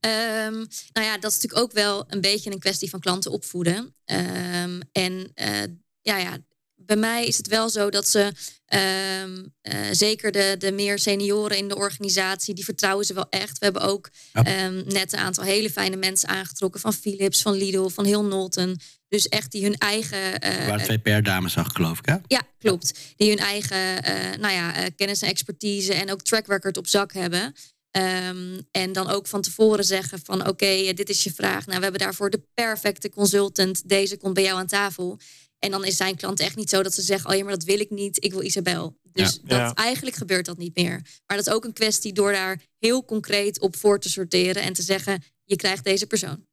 [0.00, 0.54] Ehm,
[0.92, 3.94] nou ja, dat is natuurlijk ook wel een beetje een kwestie van klanten opvoeden.
[4.04, 5.62] Ehm, en eh,
[6.02, 6.36] ja, ja,
[6.76, 8.32] bij mij is het wel zo dat ze
[8.64, 13.58] ehm, eh, zeker de, de meer senioren in de organisatie, die vertrouwen ze wel echt.
[13.58, 14.68] We hebben ook Ja.
[14.70, 18.80] net een aantal hele fijne mensen aangetrokken van Philips, van Lidl, van heel Nolten.
[19.14, 22.06] Dus echt die hun eigen eh, waren twee per dames, zag geloof ik.
[22.06, 22.16] Hè?
[22.26, 22.98] ja, klopt.
[23.16, 26.86] Die hun eigen eh, nou ja, eh, kennis en expertise en ook track record op
[26.86, 27.54] zak hebben.
[27.90, 31.66] Ehm, en dan ook van tevoren zeggen van oké, eh, dit is je vraag.
[31.66, 33.88] Nou, we hebben daarvoor de perfecte consultant.
[33.88, 35.18] Deze komt bij jou aan tafel.
[35.58, 37.64] En dan is zijn klant echt niet zo dat ze zeggen, oh ja, maar dat
[37.64, 38.24] wil ik niet.
[38.24, 38.98] Ik wil Isabel.
[39.12, 39.48] Dus Ja.
[39.48, 39.74] dat, Ja.
[39.74, 41.00] eigenlijk gebeurt dat niet meer.
[41.26, 44.72] Maar dat is ook een kwestie door daar heel concreet op voor te sorteren en
[44.72, 46.46] te zeggen, je krijgt deze persoon.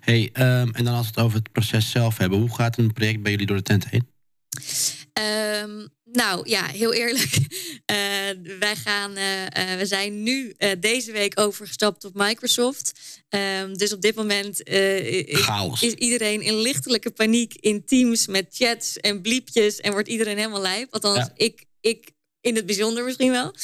[0.00, 2.92] Hey, ehm, en dan als we het over het proces zelf hebben, hoe gaat een
[2.92, 4.08] project bij jullie door de tent heen?
[5.12, 7.38] Ehm, nou ja, heel eerlijk.
[7.84, 7.96] Eh,
[8.58, 13.00] wij gaan, eh, eh, we zijn nu deze week overgestapt op Microsoft.
[13.28, 15.46] Ehm, dus op dit moment is,
[15.80, 20.60] is iedereen in lichtelijke paniek in Teams met chats en bliepjes en wordt iedereen helemaal
[20.60, 20.92] lijp.
[20.92, 21.32] Althans, Ja.
[21.36, 23.54] ik, ik in het bijzonder misschien wel.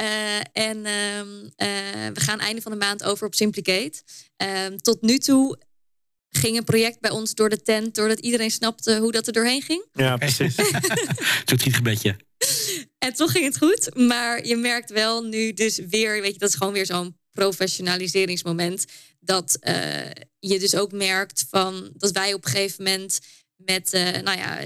[0.00, 1.68] Eh, en ehm, eh,
[2.12, 4.02] we gaan einde van de maand over op Simplicate.
[4.36, 5.58] Ehm, tot nu toe
[6.30, 9.62] ging een project bij ons door de tent, doordat iedereen snapte hoe dat er doorheen
[9.62, 9.84] ging.
[9.92, 10.56] Ja, precies.
[10.58, 10.66] Een
[11.44, 12.16] soort schietgebedje.
[12.98, 13.94] En toch ging het goed.
[13.94, 18.84] Maar je merkt wel nu dus weer, weet je, dat is gewoon weer zo'n professionaliseringsmoment.
[19.20, 23.18] Dat eh, je dus ook merkt van dat wij op een gegeven moment
[23.56, 24.58] met, eh, nou ja,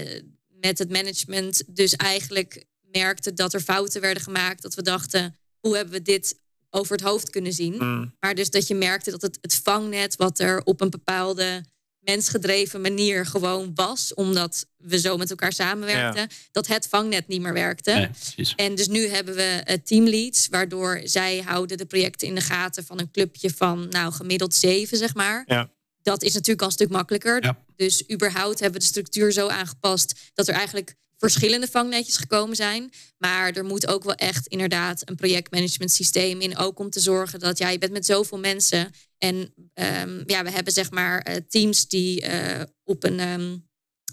[0.47, 2.65] met het management dus eigenlijk
[2.97, 4.61] merkten dat er fouten werden gemaakt.
[4.61, 7.75] Dat we dachten, hoe hebben we dit over het hoofd kunnen zien?
[7.77, 8.15] Mm.
[8.19, 11.63] Maar dus dat je merkte dat het, het vangnet wat er op een bepaalde
[12.05, 17.53] mensgedreven manier gewoon was, omdat we zo met elkaar samenwerkten, dat het vangnet niet meer
[17.53, 17.91] werkte.
[18.35, 18.53] Nee.
[18.55, 22.85] En dus nu hebben we eh, teamleads, waardoor zij houden de projecten in de gaten
[22.85, 25.43] van een clubje van nou gemiddeld zeven, zeg maar.
[25.45, 25.69] Ja.
[26.01, 27.43] Dat is natuurlijk al een stuk makkelijker.
[27.43, 27.57] Ja.
[27.75, 30.95] Dus überhaupt hebben we de structuur zo aangepast dat er eigenlijk
[31.29, 32.91] verschillende vangnetjes gekomen zijn.
[33.17, 36.57] Maar er moet ook wel echt inderdaad een projectmanagement systeem in.
[36.57, 38.91] Ook om te zorgen dat ja, je bent met zoveel mensen.
[39.17, 43.19] En ehm, ja, we hebben zeg maar eh, teams die eh, op een.
[43.19, 43.57] ehm,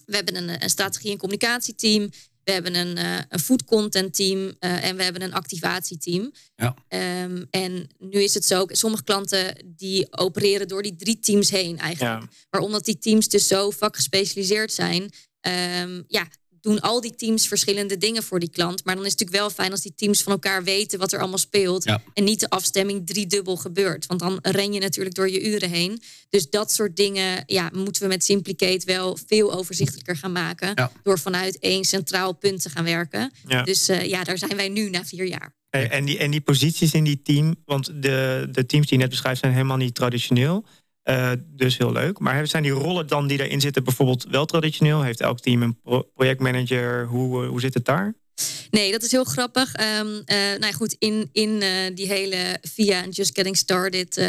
[0.06, 2.10] we hebben een, een strategie- en communicatieteam.
[2.44, 6.32] We hebben een, eh, een food content team en we hebben een activatieteam.
[6.54, 6.74] Ja.
[6.88, 11.78] Ehm, en nu is het zo, sommige klanten die opereren door die drie teams heen
[11.78, 12.22] eigenlijk.
[12.22, 12.28] Ja.
[12.50, 15.10] Maar omdat die teams dus zo vakgespecialiseerd zijn,
[16.06, 16.28] ja,
[16.62, 18.84] doen al die teams verschillende dingen voor die klant.
[18.84, 21.18] Maar dan is het natuurlijk wel fijn als die teams van elkaar weten wat er
[21.18, 21.84] allemaal speelt.
[21.84, 22.02] Ja.
[22.14, 24.06] En niet de afstemming driedubbel gebeurt.
[24.06, 26.02] Want dan ren je natuurlijk door je uren heen.
[26.30, 30.72] Dus dat soort dingen ja, moeten we met Simplicate wel veel overzichtelijker gaan maken.
[30.74, 30.92] Ja.
[31.02, 33.32] Door vanuit één centraal punt te gaan werken.
[33.46, 33.62] Ja.
[33.62, 35.54] Dus eh, ja, daar zijn wij nu na vier jaar.
[35.70, 39.02] Hey, En die, en die posities in die team, want de, de teams die je
[39.02, 40.64] net beschrijft zijn helemaal niet traditioneel.
[41.02, 42.18] Eh, dus heel leuk.
[42.18, 45.02] Maar zijn die rollen dan die daarin zitten bijvoorbeeld wel traditioneel?
[45.02, 47.06] Heeft elk team een pro- projectmanager?
[47.06, 48.14] Hoe, eh, hoe zit het daar?
[48.70, 49.74] Nee, dat is heel grappig.
[49.74, 51.58] Ehm, eh, nou ja, goed, in, in
[51.94, 54.20] die hele via Just Getting Started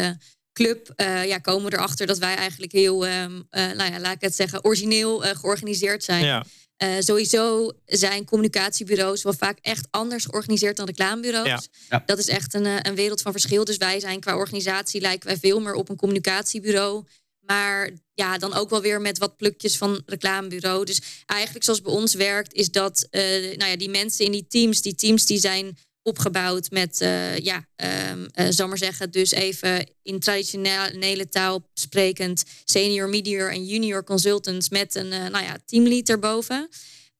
[0.53, 0.93] club
[1.25, 4.35] ja, komen we erachter dat wij eigenlijk heel, ehm, eh, nou ja, laat ik het
[4.35, 6.25] zeggen, origineel georganiseerd zijn.
[6.25, 6.45] Ja,
[6.77, 11.47] Eh, sowieso zijn communicatiebureaus wel vaak echt anders georganiseerd dan reclamebureaus.
[11.47, 11.61] Ja.
[11.89, 12.03] Ja.
[12.05, 13.65] Dat is echt een, eh, een wereld van verschil.
[13.65, 17.03] Dus wij zijn qua organisatie lijken wij veel meer op een communicatiebureau.
[17.39, 20.85] Maar ja, dan ook wel weer met wat plukjes van reclamebureau.
[20.85, 23.21] Dus eigenlijk zoals bij ons werkt, is dat eh,
[23.57, 27.67] nou ja, die mensen in die teams, die teams die zijn opgebouwd met, uh, ja,
[28.11, 34.03] um, uh, zal maar zeggen, dus even in traditionele taal sprekend, senior, medior en junior
[34.03, 36.69] consultants met een, uh, nou ja, teamlead erboven.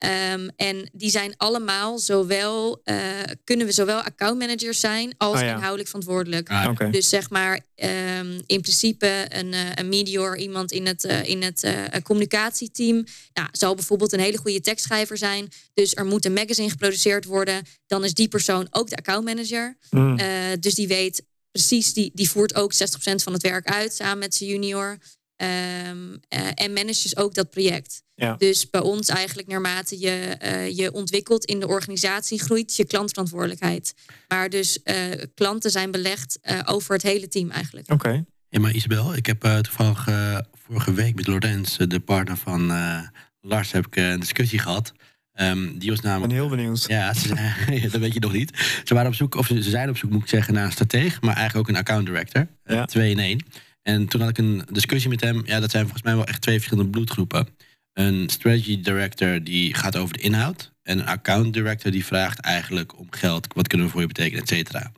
[0.06, 2.96] Um, en die zijn allemaal zowel, uh,
[3.44, 5.54] kunnen we zowel accountmanagers zijn als Oh ja.
[5.54, 6.50] inhoudelijk verantwoordelijk.
[6.50, 6.92] Ah.
[6.92, 11.42] Dus zeg maar um, in principe een, uh, een medior, iemand in het, uh, in
[11.42, 11.72] het uh,
[12.04, 13.04] communicatieteam.
[13.34, 15.52] Nou, zal bijvoorbeeld een hele goede tekstschrijver zijn.
[15.74, 17.66] Dus er moet een magazine geproduceerd worden.
[17.88, 19.78] Dan is die persoon ook de accountmanager.
[19.90, 20.20] Mm.
[20.20, 20.26] Uh,
[20.60, 22.78] dus die weet precies, die, die voert ook 60%
[23.16, 24.98] van het werk uit samen met zijn junior.
[25.38, 28.03] Um, uh, en managt dus ook dat project.
[28.16, 28.36] Ja.
[28.38, 33.94] Dus bij ons eigenlijk naarmate je uh, je ontwikkelt in de organisatie, groeit je klantverantwoordelijkheid.
[34.28, 34.96] Maar dus uh,
[35.36, 37.92] klanten zijn belegd uh, over het hele team eigenlijk.
[37.92, 38.08] Oké.
[38.08, 38.26] Okay.
[38.50, 42.72] Ja, maar Isabel, ik heb uh, toevallig uh, vorige week met Lorenz, de partner van
[42.72, 43.00] uh,
[43.42, 44.94] Lars, heb ik een discussie gehad.
[45.36, 46.32] Um, die was namelijk.
[46.32, 46.86] Ik ben heel benieuwd.
[46.88, 48.82] Ja, ze zijn, dat weet je nog niet.
[48.84, 51.22] Ze waren op zoek, of ze zijn op zoek, moet ik zeggen, naar een strateeg,
[51.22, 52.48] maar eigenlijk ook een account director.
[52.66, 52.86] Ja.
[52.86, 53.46] Twee in één.
[53.82, 55.42] En toen had ik een discussie met hem.
[55.46, 57.48] Ja, dat zijn volgens mij wel echt twee verschillende bloedgroepen.
[57.94, 60.72] Een strategy director die gaat over de inhoud.
[60.84, 63.54] En een account director die vraagt eigenlijk om geld.
[63.54, 64.92] Wat kunnen we voor je betekenen, et cetera.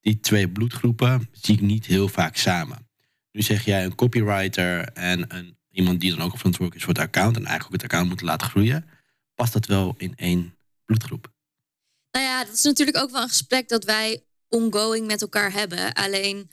[0.00, 2.88] Die twee bloedgroepen zie ik niet heel vaak samen.
[3.32, 7.02] Nu zeg jij een copywriter en een, iemand die dan ook verantwoordelijk is voor het
[7.02, 7.36] account.
[7.36, 8.88] En eigenlijk ook het account moet laten groeien.
[9.34, 11.32] Past dat wel in één bloedgroep?
[12.10, 15.92] Nou ja, dat is natuurlijk ook wel een gesprek dat wij ongoing met elkaar hebben.
[15.92, 16.50] Alleen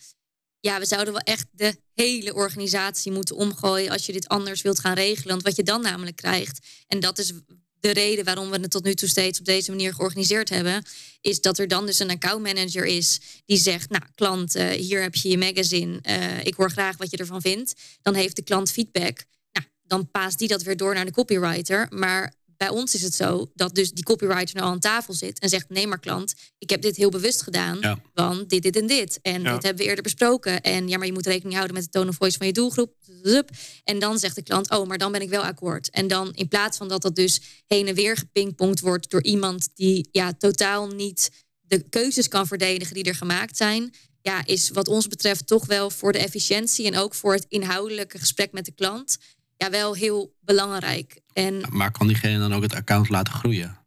[0.64, 4.80] ja, we zouden wel echt de hele organisatie moeten omgooien als je dit anders wilt
[4.80, 5.30] gaan regelen.
[5.30, 7.32] Want wat je dan namelijk krijgt, en dat is
[7.80, 10.84] de reden waarom we het tot nu toe steeds op deze manier georganiseerd hebben,
[11.22, 15.16] is dat er dan dus een accountmanager is die zegt, nou klant, uh, hier heb
[15.16, 17.74] je je magazine, uh, ik hoor graag wat je ervan vindt.
[18.02, 19.26] Dan heeft de klant feedback.
[19.52, 21.88] Nou, dan paast die dat weer door naar de copywriter.
[21.90, 25.50] Maar bij ons is het zo dat dus die copywriter nou aan tafel zit en
[25.50, 28.00] zegt: Nee, maar klant, ik heb dit heel bewust gedaan, ja.
[28.14, 29.20] want dit, dit en dit.
[29.22, 29.54] En Ja.
[29.54, 30.62] dit hebben we eerder besproken.
[30.62, 33.50] En ja, maar je moet rekening houden met de tone of voice van je doelgroep.
[33.84, 35.90] En dan zegt de klant: Oh, maar dan ben ik wel akkoord.
[35.90, 39.70] En dan in plaats van dat dat dus heen en weer gepingpongd wordt door iemand
[39.76, 43.94] die ja, totaal niet de keuzes kan verdedigen die er gemaakt zijn.
[44.22, 48.20] Ja, is wat ons betreft toch wel voor de efficiëntie en ook voor het inhoudelijke
[48.20, 49.18] gesprek met de klant.
[49.58, 51.22] Ja, wel heel belangrijk.
[51.34, 53.78] En Maar kan diegene dan ook het account laten groeien?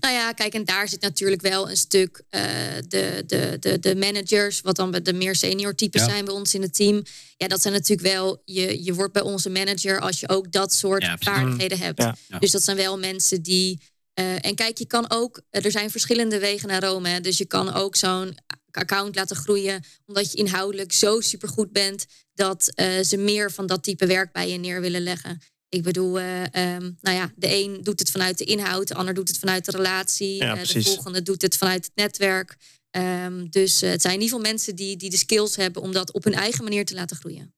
[0.00, 2.40] nou ja, kijk, en daar zit natuurlijk wel een stuk uh,
[2.88, 6.08] de, de, de, de managers, wat dan de meer senior types Ja.
[6.08, 7.02] zijn bij ons in het team.
[7.36, 10.74] Ja, dat zijn natuurlijk wel, je, je wordt bij onze manager als je ook dat
[10.74, 12.02] soort Ja, vaardigheden hebt.
[12.02, 12.16] Ja.
[12.28, 12.38] Ja.
[12.38, 13.80] Dus dat zijn wel mensen die.
[14.20, 17.08] uh, en kijk, je kan ook, er zijn verschillende wegen naar Rome.
[17.08, 18.34] Hè, dus je kan ook zo'n
[18.70, 23.82] account laten groeien, omdat je inhoudelijk zo supergoed bent dat uh, ze meer van dat
[23.82, 25.40] type werk bij je neer willen leggen.
[25.74, 29.14] Ik bedoel, uh, um, nou ja, de een doet het vanuit de inhoud, de ander
[29.14, 32.56] doet het vanuit de relatie, Ja, uh, de volgende doet het vanuit het netwerk.
[32.90, 35.92] Um, dus uh, het zijn in ieder geval mensen die, die de skills hebben om
[35.92, 37.54] dat op hun eigen manier te laten groeien.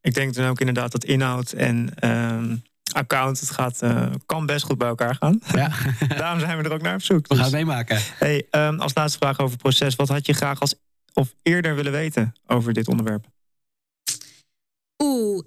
[0.00, 2.56] Ik denk dan ook inderdaad dat inhoud en ehm,
[2.92, 5.40] account, het gaat, eh, kan best goed bij elkaar gaan.
[5.54, 5.72] Ja,
[6.18, 7.26] Daarom zijn we er ook naar op zoek.
[7.26, 8.00] we gaan Dus, het meemaken.
[8.18, 9.94] hey, ehm, als laatste vraag over het proces.
[9.94, 10.74] Wat had je graag als
[11.12, 13.26] of eerder willen weten over dit onderwerp?
[15.02, 15.44] Oeh,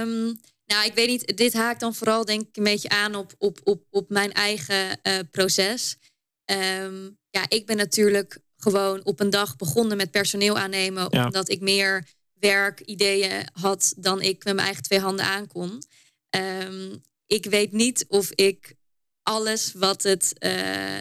[0.00, 0.38] um,
[0.70, 1.36] nou, ik weet niet.
[1.36, 4.98] Dit haakt dan vooral denk ik een beetje aan op, op, op, op mijn eigen
[5.02, 5.96] uh, proces.
[6.44, 11.24] Um, ja, ik ben natuurlijk gewoon op een dag begonnen met personeel aannemen, Ja.
[11.24, 15.82] omdat ik meer werkideeën had dan ik met mijn eigen twee handen aankon.
[16.36, 18.74] Um, ik weet niet of ik
[19.22, 20.50] alles wat het, uh,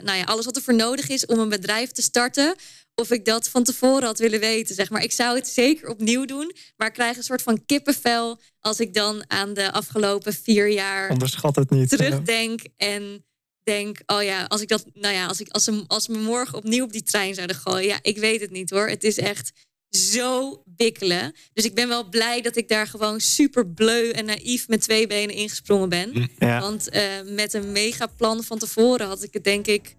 [0.04, 2.56] nou ja, alles wat er voor nodig is om een bedrijf te starten,
[3.00, 4.76] of ik dat van tevoren had willen weten.
[4.76, 5.04] Zeg maar.
[5.04, 8.94] Ik zou het zeker opnieuw doen, maar ik krijg een soort van kippenvel als ik
[8.94, 11.90] dan aan de afgelopen vier jaar Onderschat het niet.
[11.90, 13.26] terugdenk en
[13.64, 16.18] denk, oh ja, als ik dat, nou ja, als ik als ze, als ze me
[16.18, 18.88] morgen opnieuw op die trein zouden gooien, ja, ik weet het niet hoor.
[18.88, 19.52] Het is echt
[19.90, 21.36] zo bikkelen.
[21.54, 25.08] Dus ik ben wel blij dat ik daar gewoon super bleu en naïef met twee
[25.08, 26.30] benen ingesprongen ben.
[26.40, 26.60] Ja.
[26.60, 29.96] Want uh, met een megaplan van tevoren had ik het denk ik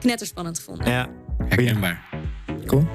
[0.00, 0.90] knetterspannend gevonden.
[0.90, 1.10] ja,
[1.48, 2.13] Herkenbaar.
[2.66, 2.86] Cool.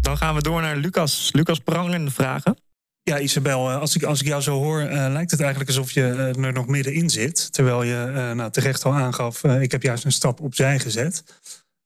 [0.00, 1.30] Dan gaan we door naar Lucas.
[1.32, 2.56] Lucas, prangende vragen.
[3.02, 5.90] Ja, Isabel, eh, als ik, als ik jou zo hoor, uh, lijkt het eigenlijk alsof
[5.92, 7.52] je uh, er nog middenin zit.
[7.52, 11.22] Terwijl je uh, nou, terecht al aangaf, ik heb juist een stap opzij gezet.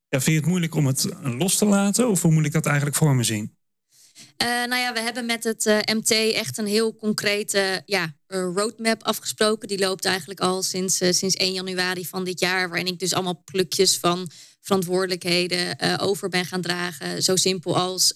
[0.08, 2.08] Ja, vind je het moeilijk om het los te laten?
[2.08, 3.54] Of hoe moet ik dat eigenlijk voor me zien?
[4.42, 9.02] Uh, nou ja, we hebben met het uh, MT echt een heel concrete ja, roadmap
[9.02, 9.68] afgesproken.
[9.68, 12.68] Die loopt eigenlijk al sinds, uh, sinds 1 januari van dit jaar.
[12.68, 17.22] Waarin ik dus allemaal plukjes van verantwoordelijkheden over ben gaan dragen.
[17.22, 18.14] Zo simpel als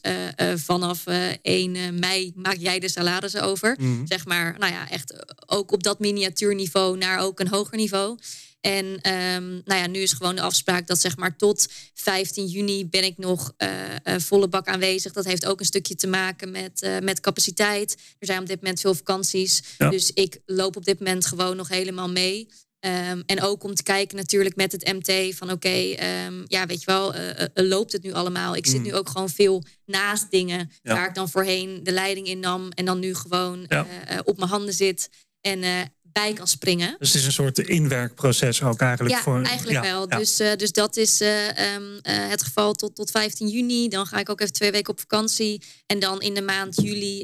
[0.55, 1.05] vanaf
[1.43, 3.77] 1 mei maak jij de salarissen over.
[3.79, 4.07] Mhm.
[4.07, 5.15] Zeg maar, nou ja, echt
[5.47, 8.19] ook op dat miniatuurniveau naar ook een hoger niveau.
[8.65, 12.87] En ehm, nou ja, nu is gewoon de afspraak dat zeg maar tot 15 juni
[12.87, 15.13] ben ik nog uh, volle bak aanwezig.
[15.13, 17.97] Dat heeft ook een stukje te maken met, uh, met capaciteit.
[18.19, 19.63] Er zijn op dit moment veel vakanties.
[19.79, 22.49] Dus ik loop op dit moment gewoon nog helemaal mee.
[22.87, 26.67] Um, en ook om te kijken natuurlijk met het MT van oké, okay, um, ja
[26.67, 27.15] weet je wel,
[27.55, 28.57] loopt het nu allemaal?
[28.57, 28.83] Ik zit mm.
[28.83, 30.95] nu ook gewoon veel naast dingen ja.
[30.95, 33.87] waar ik dan voorheen de leiding in nam en dan nu gewoon ja.
[34.25, 35.11] op mijn handen zit.
[35.41, 36.97] En bij kan springen.
[36.99, 39.15] Dus het is een soort inwerkproces ook eigenlijk.
[39.15, 40.09] Ja, voor, eigenlijk wel.
[40.09, 43.89] Dus, dus dat is um, uh, het geval tot, tot 15 juni.
[43.89, 45.63] Dan ga ik ook even twee weken op vakantie.
[45.87, 47.23] En dan in de maand juli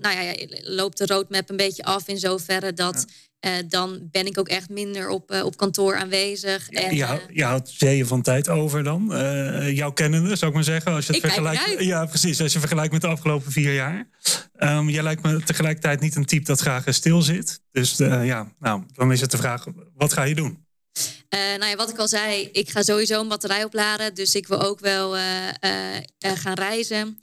[0.00, 3.06] nou ja, loopt de roadmap een beetje af in zoverre dat...
[3.46, 6.68] Uh, dan ben ik ook echt minder op, uh, op kantoor aanwezig.
[6.68, 9.08] En, je, houdt, je houdt zeeën van tijd over dan.
[9.12, 10.92] Uh, jouw kennende, zou ik maar zeggen.
[10.92, 11.74] Als je het vergelijkt.
[11.78, 12.40] Ja, precies.
[12.40, 14.08] Als je vergelijkt met de afgelopen vier jaar.
[14.58, 17.60] Um, jij lijkt me tegelijkertijd niet een type dat graag stil zit.
[17.72, 20.66] Dus ja, nou, dan is het de vraag: wat ga je doen?
[21.30, 24.14] nou ja, wat ik al zei, ik ga sowieso een batterij opladen.
[24.14, 25.16] Dus ik wil ook wel
[26.20, 27.18] gaan reizen.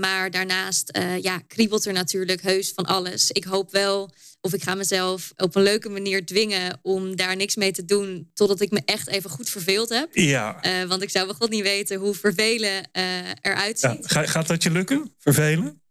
[0.00, 3.30] Maar daarnaast ja, kriebelt er natuurlijk heus van alles.
[3.30, 7.56] Ik hoop wel of ik ga mezelf op een leuke manier dwingen om daar niks
[7.56, 8.30] mee te doen.
[8.34, 10.14] Totdat ik me echt even goed verveeld heb.
[10.14, 10.64] Ja.
[10.66, 12.88] Uh, want ik zou wel god niet weten hoe vervelen
[13.40, 14.10] eruit ziet.
[14.10, 15.14] Ja, gaat dat je lukken?
[15.18, 15.82] Vervelen?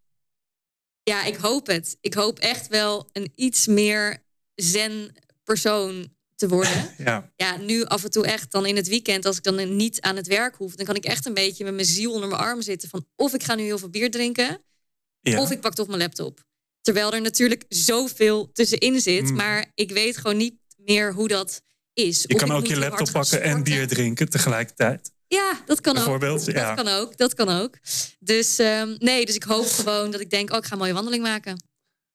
[1.04, 1.98] Ja, ik hoop het.
[2.02, 4.24] Ik hoop echt wel een iets meer
[4.56, 6.14] zen persoon
[6.48, 6.92] te worden.
[6.98, 7.32] Ja.
[7.36, 10.16] ja, nu af en toe echt dan in het weekend, als ik dan niet aan
[10.16, 12.62] het werk hoef, dan kan ik echt een beetje met mijn ziel onder mijn arm
[12.62, 12.90] zitten.
[12.90, 14.64] Van of ik ga nu heel veel bier drinken,
[15.20, 15.42] ja.
[15.42, 16.44] of ik pak toch mijn laptop.
[16.82, 19.30] Terwijl er natuurlijk zoveel tussenin zit.
[19.30, 19.36] Mm.
[19.36, 21.62] Maar ik weet gewoon niet meer hoe dat
[21.94, 22.24] is.
[22.28, 25.12] Je kan ook je laptop pakken en bier drinken tegelijkertijd.
[25.28, 26.04] Ja, dat kan ook.
[26.04, 26.76] Bijvoorbeeld, ja.
[26.76, 27.18] Dat kan ook.
[27.18, 27.78] Dat kan ook.
[28.20, 30.94] Dus um, nee, dus ik hoop gewoon dat ik denk, oh, ik ga een mooie
[30.94, 31.64] wandeling maken.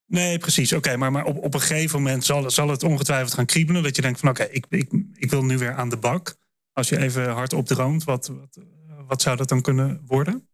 [0.08, 0.72] Nee, precies.
[0.72, 3.82] Oké, maar, maar op, op een gegeven moment zal, zal het ongetwijfeld gaan kriebelen.
[3.82, 6.36] Dat je denkt van oké, ik, ik, ik wil nu weer aan de bak.
[6.72, 8.58] Als je even hard opdroomt, wat, wat,
[9.06, 10.48] wat zou dat dan kunnen worden?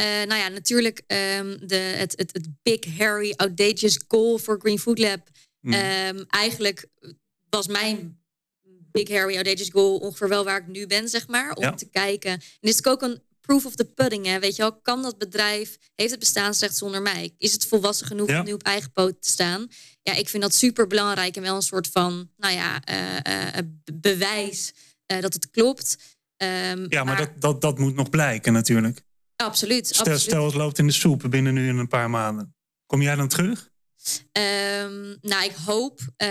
[0.00, 4.78] Uh, nou ja, natuurlijk um, de, het, het, het big, hairy, audacious goal voor Green
[4.78, 5.28] Food Lab.
[5.60, 5.72] Mm.
[5.72, 6.86] Um, eigenlijk
[7.48, 8.18] was mijn
[8.92, 11.52] big, hairy, audacious goal ongeveer wel waar ik nu ben, zeg maar.
[11.52, 11.74] Om ja.
[11.74, 12.30] te kijken.
[12.30, 14.38] En is het ook een proof of the pudding, hè?
[14.38, 17.34] Weet je wel, kan dat bedrijf, heeft het bestaansrecht zonder mij?
[17.36, 18.38] Is het volwassen genoeg ja.
[18.38, 19.66] om nu op eigen poot te staan?
[20.02, 23.58] Ja, ik vind dat super belangrijk en wel een soort van, nou ja, uh, uh,
[23.94, 24.72] bewijs
[25.06, 25.96] dat het klopt.
[26.36, 29.02] Um, ja, maar, maar dat, dat, dat moet nog blijken natuurlijk.
[29.36, 29.86] Absoluut.
[29.86, 30.20] Stel, absoluut.
[30.20, 32.54] stel het loopt in de soep binnen nu in een paar maanden.
[32.86, 33.69] Kom jij dan terug?
[34.32, 36.28] Um, nou, ik hoop, uh,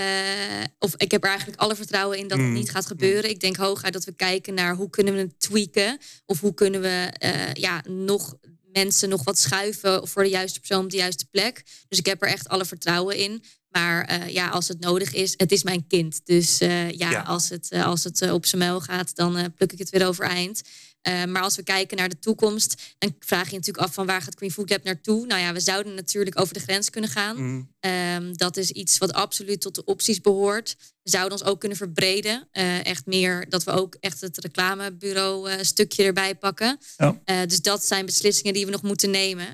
[0.80, 2.44] of ik heb er eigenlijk alle vertrouwen in dat mm.
[2.44, 3.30] het niet gaat gebeuren.
[3.30, 5.98] Ik denk hooguit dat we kijken naar hoe kunnen we het tweaken.
[6.26, 8.36] Of hoe kunnen we uh, ja, nog
[8.72, 11.64] mensen nog wat schuiven voor de juiste persoon op de juiste plek.
[11.88, 13.44] Dus ik heb er echt alle vertrouwen in.
[13.70, 16.22] Maar uh, ja, als het nodig is, het is mijn kind.
[16.24, 19.90] Dus ja, ja, als het, als het op zijn muil gaat, dan pluk ik het
[19.90, 20.62] weer overeind.
[21.08, 24.22] Uh, maar als we kijken naar de toekomst, dan vraag je natuurlijk af van waar
[24.22, 25.26] gaat Green Food Lab naartoe?
[25.26, 27.38] Nou ja, we zouden natuurlijk over de grens kunnen gaan.
[27.38, 27.70] Mm.
[28.16, 30.76] Um, dat is iets wat absoluut tot de opties behoort.
[31.04, 32.48] We zouden ons ook kunnen verbreden.
[32.54, 36.78] Uh, echt meer dat we ook echt het reclamebureau uh, stukje erbij pakken.
[36.98, 37.46] Ja.
[37.46, 39.48] dus dat zijn beslissingen die we nog moeten nemen.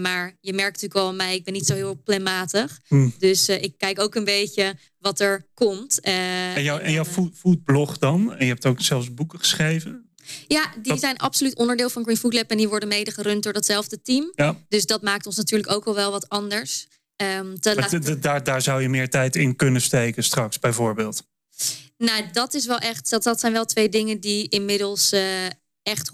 [0.00, 2.80] maar je merkt natuurlijk al aan mij, ik ben niet zo heel planmatig.
[2.88, 3.14] Mm.
[3.18, 6.00] Dus ik kijk ook een beetje wat er komt.
[6.00, 7.04] en, jouw, en jouw
[7.34, 8.34] foodblog dan?
[8.34, 10.03] En je hebt ook zelfs boeken geschreven.
[10.48, 13.52] Ja, die zijn absoluut onderdeel van Green Food Lab en die worden mede gerund door
[13.52, 14.32] datzelfde team.
[14.34, 14.56] Ja.
[14.68, 16.86] Dus dat maakt ons natuurlijk ook wel wel wat anders.
[17.16, 17.56] Um,
[18.20, 21.22] daar, daar zou je meer tijd in kunnen steken straks, bijvoorbeeld.
[21.96, 23.10] Nou, dat is wel echt.
[23.10, 25.44] Dat, dat zijn wel twee dingen die inmiddels uh,
[25.82, 26.10] echt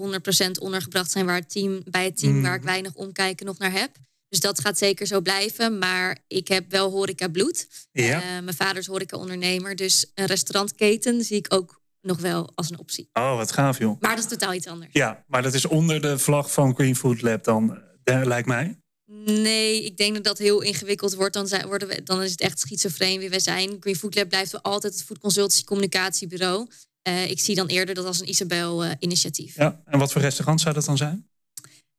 [0.47, 2.43] 100% ondergebracht zijn waar het team, bij het team mm.
[2.43, 3.91] waar ik weinig omkijken nog naar heb.
[4.29, 5.79] Dus dat gaat zeker zo blijven.
[5.79, 7.69] Maar ik heb wel horeca bloed.
[7.93, 8.17] Ja.
[8.17, 9.77] Uh, mijn vader is horeca ondernemer.
[9.77, 13.09] Dus een restaurantketen zie ik ook nog wel als een optie.
[13.13, 14.01] Oh, wat gaaf joh.
[14.01, 14.91] Maar dat is totaal iets anders.
[14.93, 18.79] Ja, maar dat is onder de vlag van Green Food Lab dan, uh, lijkt mij.
[19.25, 21.35] Nee, ik denk dat dat heel ingewikkeld wordt.
[21.35, 23.77] Dan, zijn, worden we, dan is het echt schizofreen wie wij zijn.
[23.81, 26.69] Green Food Lab blijft wel altijd het Food Consultancy Communicatiebureau.
[27.09, 29.57] Uh, ik zie dan eerder dat als een Isabel-initiatief.
[29.57, 31.29] Uh, ja, en wat voor restaurant zou dat dan zijn?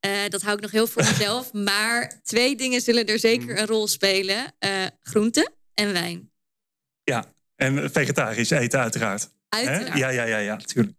[0.06, 1.54] Uh, dat hou ik nog heel voor mezelf.
[1.70, 4.54] maar twee dingen zullen er zeker een rol spelen:
[5.02, 6.32] groente en wijn.
[7.04, 9.30] Ja, en vegetarisch eten, uiteraard.
[9.54, 9.98] Uiteraard.
[9.98, 10.96] Ja, ja, ja, ja, natuurlijk.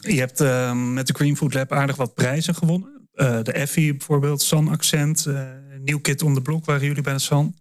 [0.00, 3.08] Je hebt uh, met de Green Food Lab aardig wat prijzen gewonnen.
[3.14, 5.50] Uh, de Effie bijvoorbeeld, San Accent, uh,
[5.84, 7.54] New Kid on the Block waren jullie bij de San.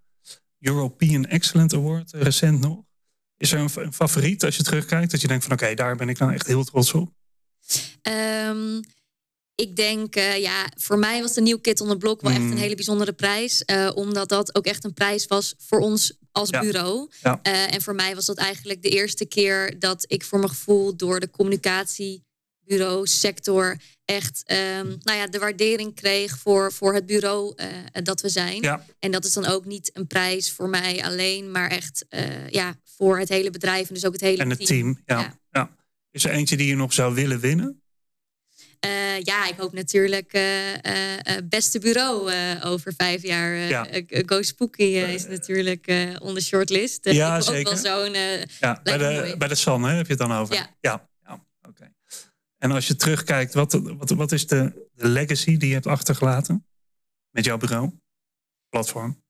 [0.59, 2.79] European Excellent Award, recent nog.
[3.37, 5.11] Is er een, een, favoriet als je terugkijkt?
[5.11, 7.13] Dat je denkt van oké, okay, daar ben ik nou echt heel trots op.
[8.01, 8.79] Um,
[9.55, 12.57] Ik denk, ja, voor mij was de New Kid on the Block wel echt een
[12.57, 13.65] hele bijzondere prijs.
[13.93, 16.59] omdat dat ook echt een prijs was voor ons als Ja.
[16.59, 17.09] bureau.
[17.21, 17.39] Ja.
[17.43, 20.95] Uh, en voor mij was dat eigenlijk de eerste keer dat ik voor mijn gevoel
[20.95, 27.53] door de communicatiebureau sector echt um, nou ja, de waardering kreeg voor, voor het bureau
[27.55, 27.67] uh,
[28.03, 28.61] dat we zijn.
[28.61, 28.85] Ja.
[28.99, 32.75] En dat is dan ook niet een prijs voor mij alleen, maar echt uh, ja,
[32.83, 35.19] voor het hele bedrijf en dus ook het hele En het team, ja.
[35.19, 35.39] Ja.
[35.49, 35.75] ja.
[36.11, 37.80] Is er eentje die je nog zou willen winnen?
[38.85, 40.77] Uh, ja, ik hoop natuurlijk uh, uh,
[41.43, 42.31] beste bureau
[42.63, 43.55] over vijf jaar.
[43.55, 43.87] Ja.
[44.07, 47.05] Go Spooky is natuurlijk on de shortlist.
[47.05, 47.63] Ja, ik zeker.
[47.63, 48.13] wel zo'n.
[48.59, 50.55] ja, bij, de, bij de San hè, heb je het dan over?
[50.55, 50.67] Ja.
[50.79, 51.09] ja.
[51.23, 51.45] ja.
[51.67, 51.93] Oké.
[52.57, 56.65] En als je terugkijkt, wat, wat, wat is de, de legacy die je hebt achtergelaten
[57.29, 57.91] met jouw bureau?
[58.69, 59.20] Platform.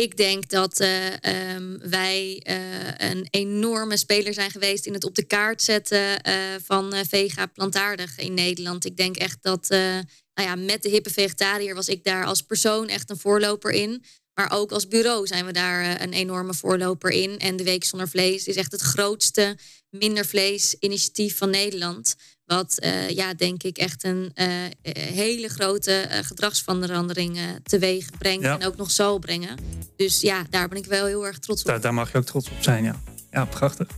[0.00, 1.06] Ik denk dat uh,
[1.54, 6.34] um, wij uh, een enorme speler zijn geweest in het op de kaart zetten uh,
[6.64, 8.84] van vega plantaardig in Nederland.
[8.84, 12.88] Ik denk echt dat, nou ja, met de hippe vegetariër was ik daar als persoon
[12.88, 14.04] echt een voorloper in.
[14.34, 17.38] Maar ook als bureau zijn we daar een enorme voorloper in.
[17.38, 19.56] En de Week Zonder Vlees is echt het grootste
[19.90, 22.14] minder vlees initiatief van Nederland.
[22.48, 24.46] Wat uh, ja, denk ik echt een uh,
[24.92, 28.44] hele grote uh, gedragsverandering teweeg brengt.
[28.44, 28.58] Ja.
[28.58, 29.58] En ook nog zal brengen.
[29.96, 31.66] Dus ja, daar ben ik wel heel erg trots op.
[31.66, 33.00] Daar, daar mag je ook trots op zijn, ja.
[33.30, 33.88] Ja, prachtig.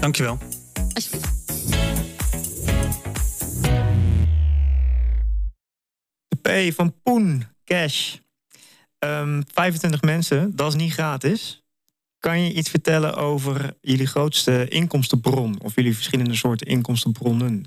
[0.00, 0.38] Dankjewel.
[0.94, 1.28] Alsjeblieft.
[6.28, 8.16] De P van Poen Cash.
[8.98, 11.62] Um, 25 mensen, dat is niet gratis.
[12.18, 15.60] Kan je iets vertellen over jullie grootste inkomstenbron?
[15.62, 17.66] Of jullie verschillende soorten inkomstenbronnen?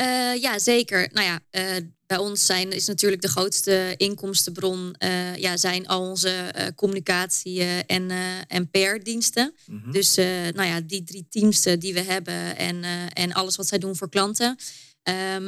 [0.00, 1.08] Uh, ja, zeker.
[1.12, 4.94] Nou ja, uh, bij ons zijn, is natuurlijk de grootste inkomstenbron...
[4.98, 8.10] Uh, ja, zijn al onze communicatie- en,
[8.48, 9.54] en PR-diensten.
[9.66, 9.92] Mm -hmm.
[9.92, 10.14] Dus
[10.54, 14.08] nou ja, die drie teams die we hebben en, en alles wat zij doen voor
[14.08, 14.56] klanten...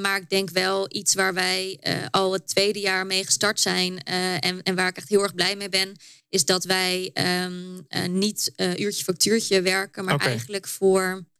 [0.01, 1.81] Maar ik denk wel iets waar wij
[2.11, 4.03] al het tweede jaar mee gestart zijn.
[4.03, 5.97] En, en, waar ik echt heel erg blij mee ben.
[6.29, 7.11] Is dat wij
[7.45, 10.05] um, niet uurtje factuurtje werken.
[10.05, 10.29] Maar okay.
[10.29, 11.32] eigenlijk voor 80%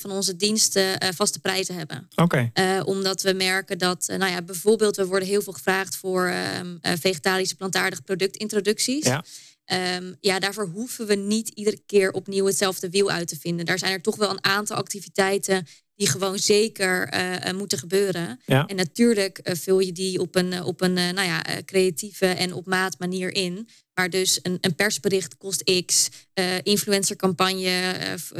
[0.00, 2.08] van onze diensten vaste prijzen hebben.
[2.14, 2.52] Okay.
[2.84, 7.54] omdat we merken dat, nou ja, bijvoorbeeld, we worden heel veel gevraagd voor um, vegetarische
[7.54, 9.04] plantaardige productintroducties.
[9.04, 9.24] Ja.
[9.72, 13.66] Um, ja, daarvoor hoeven we niet iedere keer opnieuw hetzelfde wiel uit te vinden.
[13.66, 18.40] Daar zijn er toch wel een aantal activiteiten die gewoon zeker uh, moeten gebeuren.
[18.46, 18.66] Ja.
[18.66, 22.52] En natuurlijk uh, vul je die op een, op een uh, nou ja, creatieve en
[22.52, 23.68] op maat manier in.
[23.94, 26.08] Maar dus een, een persbericht kost X,
[26.62, 27.94] influencercampagne,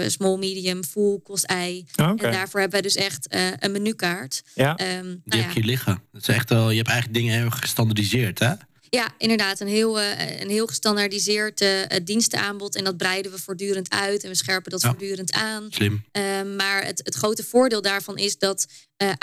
[0.07, 1.85] small, medium, full kost Y.
[1.97, 2.17] Okay.
[2.17, 3.27] En daarvoor hebben we dus echt
[3.59, 4.43] een menukaart.
[4.55, 4.71] Ja.
[4.71, 5.61] Um, Die nou heb ja.
[5.61, 6.03] je liggen.
[6.13, 8.53] Dat is echt wel, je hebt eigenlijk dingen heel gestandardiseerd, hè?
[8.91, 9.61] Ja, inderdaad.
[9.61, 11.69] Een heel, uh, een heel gestandaardiseerd uh,
[12.05, 12.75] dienstenaanbod.
[12.77, 14.23] En dat breiden we voortdurend uit.
[14.23, 14.89] En we scherpen dat Ja.
[14.89, 15.67] voortdurend aan.
[15.71, 16.05] Slim.
[16.13, 16.23] Uh,
[16.57, 18.67] maar het, het grote voordeel daarvan is dat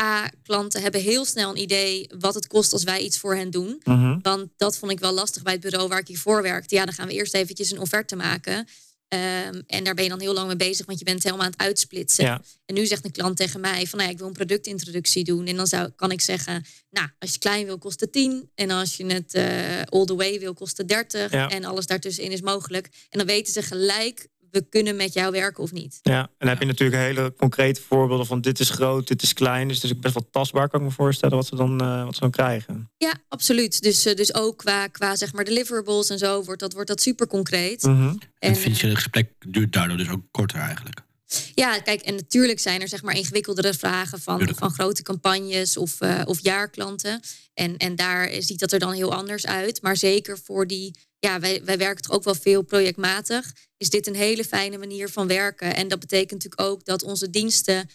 [0.02, 3.50] A, klanten hebben heel snel een idee wat het kost als wij iets voor hen
[3.50, 3.82] doen.
[3.84, 4.20] -hmm.
[4.22, 6.76] Want dat vond ik wel lastig bij het bureau waar ik hiervoor werkte.
[6.76, 8.68] Ja, dan gaan we eerst eventjes een offerte maken.
[9.10, 11.52] Um, en daar ben je dan heel lang mee bezig, want je bent helemaal aan
[11.52, 12.26] het uitsplitsen.
[12.26, 12.42] Ja.
[12.66, 15.46] En nu zegt een klant tegen mij van, nou ja, ik wil een productintroductie doen.
[15.46, 18.52] En dan zou, kan ik zeggen, nou, als je klein wil, kost het 10.
[18.56, 21.32] En als je het uh, all the way wil, kost het 30.
[21.32, 21.50] Ja.
[21.50, 22.86] En alles daartussenin is mogelijk.
[23.10, 26.00] En dan weten ze gelijk, we kunnen met jou werken of niet.
[26.02, 29.34] Ja, en dan heb je natuurlijk hele concrete voorbeelden van dit is groot, dit is
[29.34, 29.68] klein.
[29.68, 32.04] Dus het is ook best wel tastbaar, kan ik me voorstellen, wat ze dan, uh,
[32.04, 32.92] wat ze dan krijgen.
[32.98, 33.82] Ja, absoluut.
[33.82, 37.02] Dus, uh, dus ook qua, qua zeg maar deliverables en zo wordt dat, wordt dat
[37.02, 37.84] super concreet.
[37.84, 38.20] Mm -hmm.
[38.40, 41.06] En het financiële gesprek duurt daardoor dus ook korter eigenlijk.
[41.54, 44.58] Ja, kijk, en natuurlijk zijn er zeg maar ingewikkeldere vragen van, Tuurlijk.
[44.58, 47.20] van grote campagnes of, uh, of jaarklanten.
[47.54, 49.82] En, en daar ziet dat er dan heel anders uit.
[49.82, 53.54] Maar zeker voor die, ja, wij, wij werken toch ook wel veel projectmatig.
[53.78, 55.76] Is dit een hele fijne manier van werken.
[55.76, 57.86] En dat betekent natuurlijk ook dat onze diensten, um,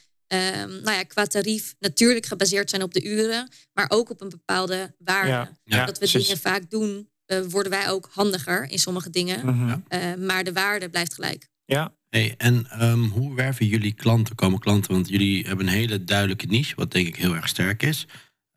[0.68, 3.48] nou ja, qua tarief natuurlijk gebaseerd zijn op de uren.
[3.72, 5.28] Maar ook op een bepaalde waarde.
[5.28, 6.26] Ja, ja, dat we precies.
[6.26, 9.46] dingen vaak doen, uh, worden wij ook handiger in sommige dingen.
[9.46, 9.84] Mm -hmm.
[9.88, 11.48] Uh, maar de waarde blijft gelijk.
[11.64, 14.92] Ja, Hey, en um, hoe werven jullie klanten, komen klanten?
[14.92, 18.06] Want jullie hebben een hele duidelijke niche, wat denk ik heel erg sterk is.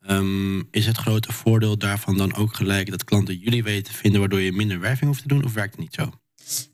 [0.09, 4.19] Um, is het grote voordeel daarvan dan ook gelijk dat klanten jullie weten te vinden,
[4.19, 5.43] waardoor je minder werving hoeft te doen?
[5.45, 6.11] Of werkt het niet zo?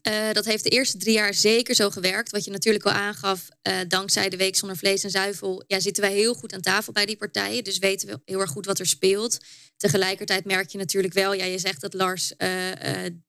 [0.07, 2.31] Uh, dat heeft de eerste drie jaar zeker zo gewerkt.
[2.31, 5.63] Wat je natuurlijk al aangaf, uh, dankzij de Week zonder vlees en zuivel...
[5.67, 7.63] Ja, zitten wij heel goed aan tafel bij die partijen.
[7.63, 9.37] Dus weten we heel erg goed wat er speelt.
[9.77, 11.33] Tegelijkertijd merk je natuurlijk wel...
[11.33, 12.49] Ja, je zegt dat Lars, uh,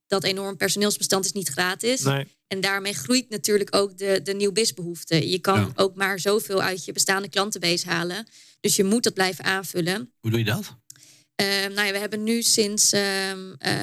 [0.06, 2.00] dat enorm personeelsbestand is niet gratis.
[2.00, 2.26] nee.
[2.52, 5.28] En daarmee groeit natuurlijk ook de, de nieuw behoefte.
[5.30, 5.72] Je kan Ja.
[5.74, 8.26] ook maar zoveel uit je bestaande klantenbase halen.
[8.60, 10.12] Dus je moet dat blijven aanvullen.
[10.20, 10.76] Hoe doe je dat?
[11.40, 13.00] Uh, nou ja, we hebben nu sinds um,
[13.58, 13.78] uh,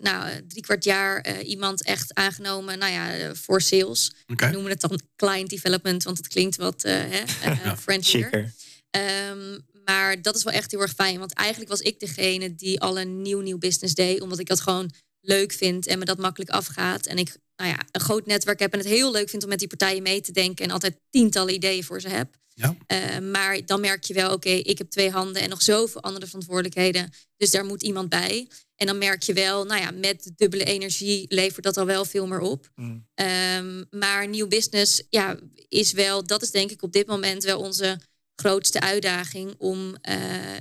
[0.00, 4.12] nou, drie kwart jaar uh, iemand echt aangenomen nou ja, voor sales.
[4.26, 4.46] Oké.
[4.46, 7.22] We noemen het dan client development, want het klinkt wat hè,
[7.64, 8.54] Ja, friendlier.
[8.90, 11.18] Ehm, maar dat is wel echt heel erg fijn.
[11.18, 14.20] Want eigenlijk was ik degene die al een nieuw, nieuw business deed.
[14.20, 14.90] Omdat ik dat gewoon
[15.20, 17.06] leuk vind en me dat makkelijk afgaat.
[17.06, 19.58] En ik nou ja, een groot netwerk heb en het heel leuk vind om met
[19.58, 20.64] die partijen mee te denken.
[20.64, 22.36] En altijd tientallen ideeën voor ze heb.
[22.54, 22.76] Ja.
[22.86, 26.26] Eh, maar dan merk je wel, oké, ik heb twee handen en nog zoveel andere
[26.26, 27.10] verantwoordelijkheden.
[27.36, 28.48] Dus daar moet iemand bij.
[28.76, 32.26] En dan merk je wel, nou ja, met dubbele energie levert dat al wel veel
[32.26, 32.68] meer op.
[32.74, 33.06] Mm.
[33.14, 35.38] Ehm, maar nieuw business, ja,
[35.68, 37.98] is wel, dat is denk ik op dit moment wel onze
[38.34, 40.16] grootste uitdaging om uh,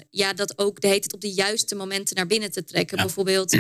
[0.09, 2.97] ja, dat ook de heet het op de juiste momenten naar binnen te trekken.
[2.97, 3.03] Ja.
[3.03, 3.57] Bijvoorbeeld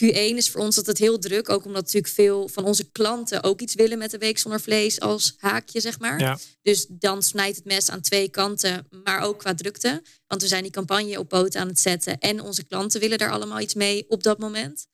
[0.00, 3.60] Q1 is voor ons altijd heel druk, ook omdat natuurlijk veel van onze klanten ook
[3.60, 6.20] iets willen met de week zonder vlees als haakje, zeg maar.
[6.20, 6.38] Ja.
[6.62, 10.02] Dus dan snijdt het mes aan twee kanten, maar ook qua drukte.
[10.26, 13.30] Want we zijn die campagne op poten aan het zetten en onze klanten willen daar
[13.30, 14.86] allemaal iets mee op dat moment.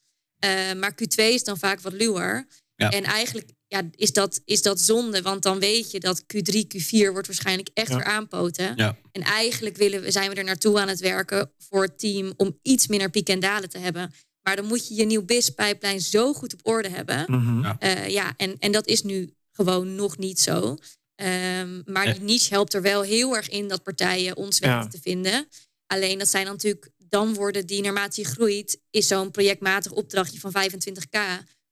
[0.45, 2.47] Uh, maar Q2 is dan vaak wat luwer.
[2.75, 2.91] Ja.
[2.91, 7.13] En eigenlijk ja, is, dat, is dat zonde, want dan weet je dat Q3, Q4
[7.13, 7.97] wordt waarschijnlijk echt Ja.
[7.97, 8.73] weer aanpoten.
[8.77, 8.97] Ja.
[9.13, 12.59] En eigenlijk willen we, zijn we er naartoe aan het werken voor het team om
[12.63, 14.13] iets minder piek en dalen te hebben.
[14.49, 17.25] Maar dan moet je je nieuw BIS-pijplijn zo goed op orde hebben.
[17.27, 17.63] Mhm.
[17.63, 17.77] Ja.
[17.79, 20.77] Eh, ja, en, en dat is nu gewoon nog niet zo.
[21.15, 24.87] Ehm, maar die niche helpt er wel heel erg in dat partijen ons weten Ja.
[24.87, 25.49] te vinden.
[25.87, 30.41] Alleen dat zijn dan natuurlijk, dan worden die naarmate je groeit, is zo'n projectmatig opdrachtje
[30.41, 31.19] van 25k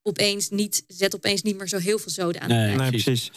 [0.02, 2.48] opeens niet, zet opeens niet meer zo heel veel zoden aan.
[2.48, 2.76] Nee.
[2.76, 3.02] Nee, precies.
[3.04, 3.30] precies.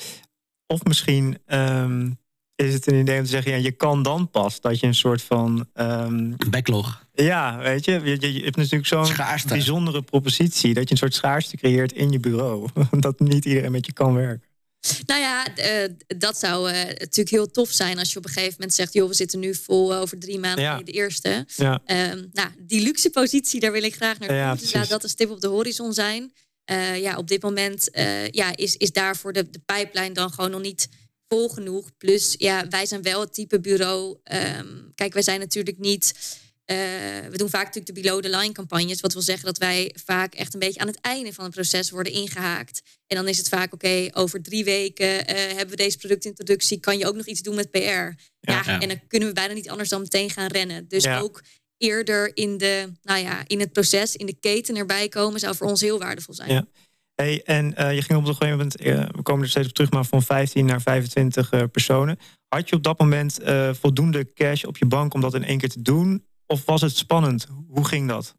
[0.67, 2.11] Of misschien ehm,
[2.59, 4.95] is het een idee om te zeggen, ja, je kan dan pas dat je een
[4.95, 7.05] soort van, ehm, Backlog.
[7.13, 9.07] ja, weet je, je, hebt natuurlijk zo'n
[9.47, 13.85] bijzondere propositie dat je een soort schaarste creëert in je bureau, dat niet iedereen met
[13.85, 14.47] je kan werken.
[15.05, 18.53] Nou ja, eh, dat zou eh, natuurlijk heel tof zijn als je op een gegeven
[18.59, 20.79] moment zegt, joh, we zitten nu vol eh, over drie maanden Ja.
[20.79, 21.45] in de eerste.
[21.55, 24.33] Ja, Ehm, nou, die luxe positie, daar wil ik graag naar.
[24.33, 26.31] Ja, dus laat dat een stip op de horizon zijn.
[26.65, 30.51] Eh, ja, op dit moment eh, ja, is, is daarvoor de, de pijplijn dan gewoon
[30.51, 30.89] nog niet
[31.29, 31.97] vol genoeg.
[31.97, 34.17] Plus, ja, wij zijn wel het type bureau.
[34.23, 36.13] ehm, kijk, wij zijn natuurlijk niet.
[36.65, 36.77] eh,
[37.29, 39.01] we doen vaak natuurlijk de below the line campagnes.
[39.01, 41.89] Wat wil zeggen dat wij vaak echt een beetje aan het einde van het proces
[41.89, 42.81] worden ingehaakt.
[43.07, 46.79] En dan is het vaak, oké, over drie weken eh, hebben we deze productintroductie.
[46.79, 47.77] Kan je ook nog iets doen met PR?
[47.79, 48.79] Ja, ja.
[48.79, 50.87] en dan kunnen we bijna niet anders dan meteen gaan rennen.
[50.87, 51.19] Dus Ja.
[51.19, 51.41] ook
[51.77, 55.67] eerder in, de, nou ja, in het proces, in de keten erbij komen, zou voor
[55.67, 56.49] ons heel waardevol zijn.
[57.21, 59.73] Hey, en eh, je ging op een gegeven moment, eh, we komen er steeds op
[59.73, 62.19] terug, maar van 15 naar 25 eh, personen.
[62.47, 63.39] Had je op dat moment
[63.79, 66.25] voldoende cash op je bank om dat in één keer te doen?
[66.45, 67.47] Of was het spannend?
[67.67, 68.35] Hoe ging dat?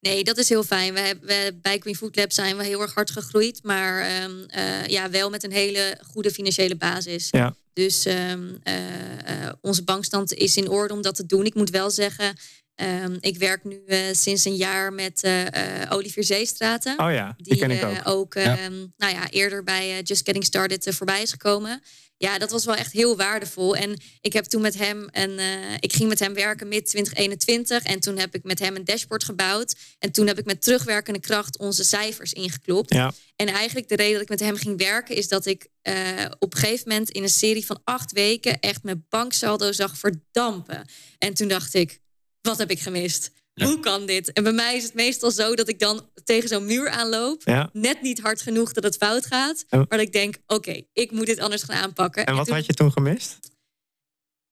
[0.00, 0.94] Nee, dat is heel fijn.
[0.94, 4.44] We hebben, we, bij Green Food Lab zijn we heel erg hard gegroeid, maar ehm,
[4.46, 7.28] eh, ja, wel met een hele goede financiële basis.
[7.30, 7.54] Ja.
[7.72, 11.44] Dus ehm, eh, eh, onze bankstand is in orde om dat te doen.
[11.44, 12.36] Ik moet wel zeggen,
[12.74, 16.98] ehm, ik werk nu eh, sinds een jaar met eh eh Olivier Zeestraten.
[16.98, 18.06] Oh ja, die, die ken ik eh, ook.
[18.06, 18.58] ook Ja.
[18.58, 21.82] ehm, nou ja, eerder bij Just Getting Started voorbij is gekomen.
[22.22, 23.76] Ja, dat was wel echt heel waardevol.
[23.76, 27.82] En ik heb toen met hem eh, ik ging met hem werken mid 2021.
[27.82, 29.74] En toen heb ik met hem een dashboard gebouwd.
[29.98, 32.94] En toen heb ik met terugwerkende kracht onze cijfers ingeklopt.
[32.94, 35.94] Ja, En eigenlijk de reden dat ik met hem ging werken, is dat ik eh,
[36.38, 40.88] op een gegeven moment in een serie van acht weken echt mijn banksaldo zag verdampen.
[41.18, 42.00] En toen dacht ik,
[42.40, 43.30] wat heb ik gemist?
[43.54, 43.66] Ja.
[43.66, 44.32] Hoe kan dit?
[44.32, 47.42] En bij mij is het meestal zo dat ik dan tegen zo'n muur aanloop.
[47.44, 47.70] ja.
[47.72, 49.64] Net niet hard genoeg dat het fout gaat.
[49.68, 52.26] En- Maar dat ik denk, oké, ik moet dit anders gaan aanpakken.
[52.26, 53.38] En wat toen, had je toen gemist?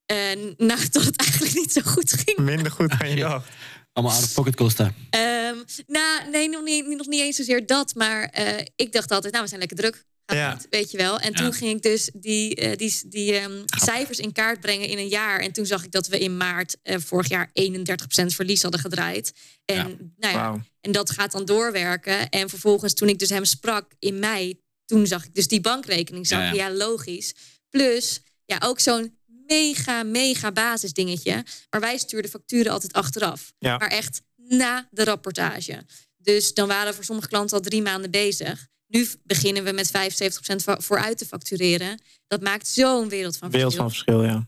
[0.06, 2.38] En nou, dat het eigenlijk niet zo goed ging.
[2.38, 3.48] Minder goed dan je dacht.
[3.92, 4.94] Allemaal out-of-pocket kosten.
[5.10, 7.94] Ehm, nou, nee, nog niet, nog niet eens zozeer dat.
[7.94, 10.04] Maar eh, ik dacht altijd, nou, we zijn lekker druk.
[10.36, 10.50] Ja.
[10.52, 11.18] goed, weet je wel.
[11.18, 11.36] En Ja.
[11.38, 15.08] toen ging ik dus die, eh, die, die ehm, cijfers in kaart brengen in een
[15.08, 15.40] jaar.
[15.40, 19.32] En toen zag ik dat we in maart eh, vorig jaar 31% verlies hadden gedraaid.
[19.64, 19.96] En, Ja.
[20.16, 22.28] Nou ja, en dat gaat dan doorwerken.
[22.28, 26.26] En vervolgens, toen ik dus hem sprak in mei, toen zag ik dus die bankrekening.
[26.26, 26.66] Zag Ja, ik, ja.
[26.68, 27.34] ja, logisch.
[27.70, 31.44] Plus, ja, ook zo'n mega, mega basisdingetje.
[31.70, 33.52] Maar wij stuurden facturen altijd achteraf.
[33.58, 35.82] Maar echt na de rapportage.
[36.16, 38.66] Dus dan waren we voor sommige klanten al drie maanden bezig.
[38.88, 42.00] Nu beginnen we met 75% va- vooruit te factureren.
[42.26, 44.12] Dat maakt zo'n wereld van Wereld verschil.
[44.12, 44.46] van verschil,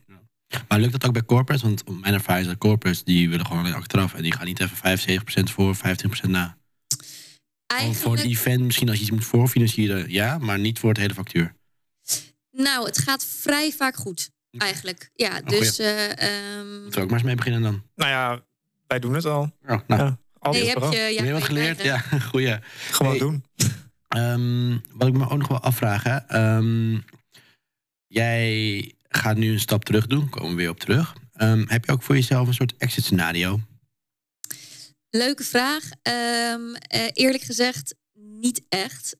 [0.49, 0.59] ja.
[0.69, 1.63] Maar lukt dat ook bij corporates?
[1.63, 4.15] Want mijn ervaring is dat corporates die willen gewoon alleen achteraf.
[4.15, 5.79] En die gaan niet even 75% voor, 25%
[6.31, 6.57] na.
[7.67, 10.39] Gewoon voor Eigenlijk, event, misschien als je iets moet voorfinancieren, ja.
[10.39, 11.55] Maar niet voor het hele factuur.
[12.51, 14.31] nou, het gaat vrij vaak goed.
[14.51, 15.41] Eigenlijk, ja.
[15.41, 16.11] Dus, eh,
[16.59, 17.83] ehm, Moeten we ook maar eens mee beginnen dan.
[17.95, 18.45] Nou ja,
[18.87, 19.43] wij doen het al.
[19.67, 21.83] Oh, nou, Ja, nee, heb je, ja, heb je wat geleerd?
[21.83, 21.99] Ja,
[22.31, 22.59] goeie.
[22.91, 23.21] Gewoon Hey.
[23.21, 23.45] doen.
[24.11, 26.17] Ehm, wat ik me ook nog wel afvraag, hè.
[26.17, 26.99] Ehm,
[28.07, 31.15] jij gaat nu een stap terug doen, komen we weer op terug.
[31.33, 33.61] Ehm, heb je ook voor jezelf een soort exit scenario?
[35.11, 35.91] Leuke vraag.
[36.03, 39.17] Eh, eerlijk gezegd, niet echt.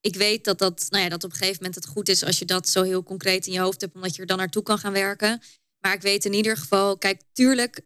[0.00, 2.38] Ik weet dat, dat, nou ja, dat op een gegeven moment het goed is als
[2.38, 4.78] je dat zo heel concreet in je hoofd hebt, omdat je er dan naartoe kan
[4.78, 5.40] gaan werken.
[5.78, 7.80] Maar ik weet in ieder geval, kijk, tuurlijk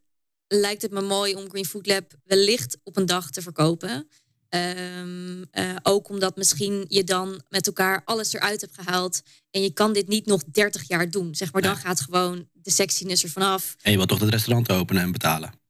[0.47, 4.09] lijkt het me mooi om Green Food Lab wellicht op een dag te verkopen.
[4.57, 9.23] Ehm, eh, ook omdat misschien je dan met elkaar alles eruit hebt gehaald.
[9.51, 11.35] En je kan dit niet nog 30 jaar doen.
[11.35, 13.77] Zeg maar, dan gaat gewoon de sexiness er vanaf.
[13.83, 15.65] En je wilt toch het restaurant openen en betalen?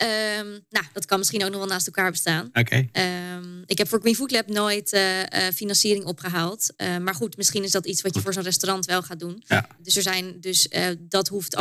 [0.00, 2.50] Ehm, nou, dat kan misschien ook nog wel naast elkaar bestaan.
[2.52, 2.88] Oké.
[2.92, 6.72] Ehm, ik heb voor Green Food Lab nooit eh, eh, financiering opgehaald.
[6.76, 9.42] Eh, maar goed, misschien is dat iets wat je voor zo'n restaurant wel gaat doen.
[9.46, 9.66] Ja.
[9.82, 10.68] Dus er zijn, dus
[10.98, 11.56] dat hoeft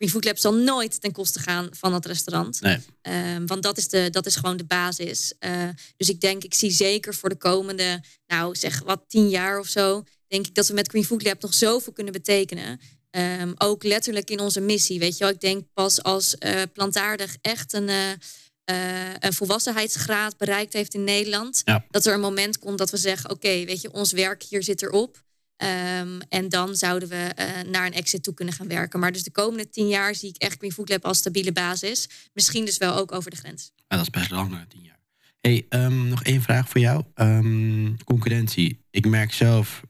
[0.00, 2.60] Green Food Lab zal nooit ten koste gaan van dat restaurant.
[2.60, 2.78] Nee.
[3.02, 5.34] Ehm, want dat is, de, dat is gewoon de basis.
[5.38, 9.58] Eh, dus ik denk, ik zie zeker voor de komende, nou zeg wat, tien jaar
[9.58, 12.80] of zo, denk ik dat we met Green Food Lab nog zoveel kunnen betekenen.
[13.10, 14.98] Ehm, ook letterlijk in onze missie.
[14.98, 20.72] Weet je wel, ik denk pas als eh, plantaardig echt een, eh, een volwassenheidsgraad bereikt
[20.72, 21.84] heeft in Nederland, Ja.
[21.90, 24.82] dat er een moment komt dat we zeggen: Oké, weet je, ons werk hier zit
[24.82, 25.22] erop.
[25.60, 29.00] Ehm, en dan zouden we eh, naar een exit toe kunnen gaan werken.
[29.00, 32.08] Maar dus de komende tien jaar zie ik echt Green Food Lab als stabiele basis.
[32.34, 33.72] Misschien dus wel ook over de grens.
[33.88, 34.98] Dat is best lang, na tien jaar.
[35.40, 37.04] Hey, ehm, nog één vraag voor jou.
[37.14, 38.84] Ehm, concurrentie.
[38.90, 39.82] Ik merk zelf,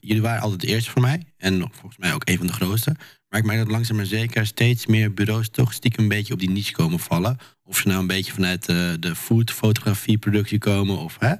[0.00, 1.22] jullie waren altijd de eerste voor mij.
[1.36, 2.96] En volgens mij ook een van de grootste.
[3.28, 6.40] Maar ik merk dat langzaam maar zeker steeds meer bureaus toch stiekem een beetje op
[6.40, 7.38] die niche komen vallen.
[7.62, 10.98] Of ze nou een beetje vanuit eh, de food, fotografie, productie komen.
[10.98, 11.34] Of hè,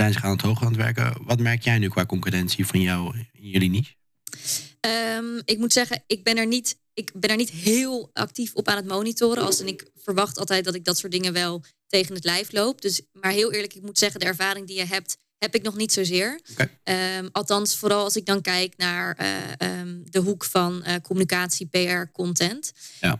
[0.00, 1.14] zijn ze aan het hoog aan het werken.
[1.24, 3.94] Wat merk jij nu qua concurrentie van jou in jullie niche?
[4.80, 6.78] Ehm, ik moet zeggen, ik ben er niet.
[6.94, 9.44] Ik ben er niet heel actief op aan het monitoren.
[9.44, 12.80] Als en ik verwacht altijd dat ik dat soort dingen wel tegen het lijf loop.
[12.80, 15.76] Dus, maar heel eerlijk, ik moet zeggen, de ervaring die je hebt, heb ik nog
[15.76, 16.40] niet zozeer.
[16.82, 21.66] Ehm, althans, vooral als ik dan kijk naar eh, ehm, de hoek van eh, communicatie,
[21.66, 22.72] PR, content.
[23.00, 23.18] Ja.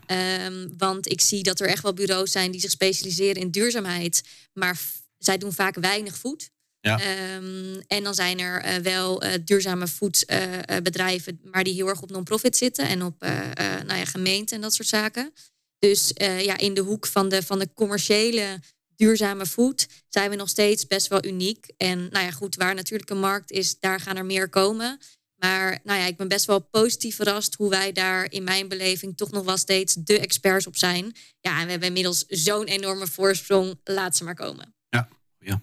[0.77, 4.23] Want ik zie dat er echt wel bureaus zijn die zich specialiseren in duurzaamheid.
[4.53, 4.79] Maar
[5.17, 6.49] zij doen vaak weinig food.
[6.81, 6.99] Ja.
[6.99, 12.09] Ehm, en dan zijn er eh, wel eh, duurzame foodbedrijven, maar die heel erg op
[12.09, 13.51] non-profit zitten en op eh
[13.81, 15.33] eh, nou ja, gemeenten en dat soort zaken.
[15.79, 18.59] Dus eh, ja, in de hoek van de, van de commerciële
[18.95, 21.71] duurzame food zijn we nog steeds best wel uniek.
[21.77, 24.99] En nou ja, goed, waar natuurlijk een markt is, daar gaan er meer komen.
[25.35, 29.17] Maar nou ja, ik ben best wel positief verrast hoe wij daar in mijn beleving
[29.17, 31.15] toch nog wel steeds de experts op zijn.
[31.39, 33.79] Ja, en we hebben inmiddels zo'n enorme voorsprong.
[33.83, 34.75] Laat ze maar komen.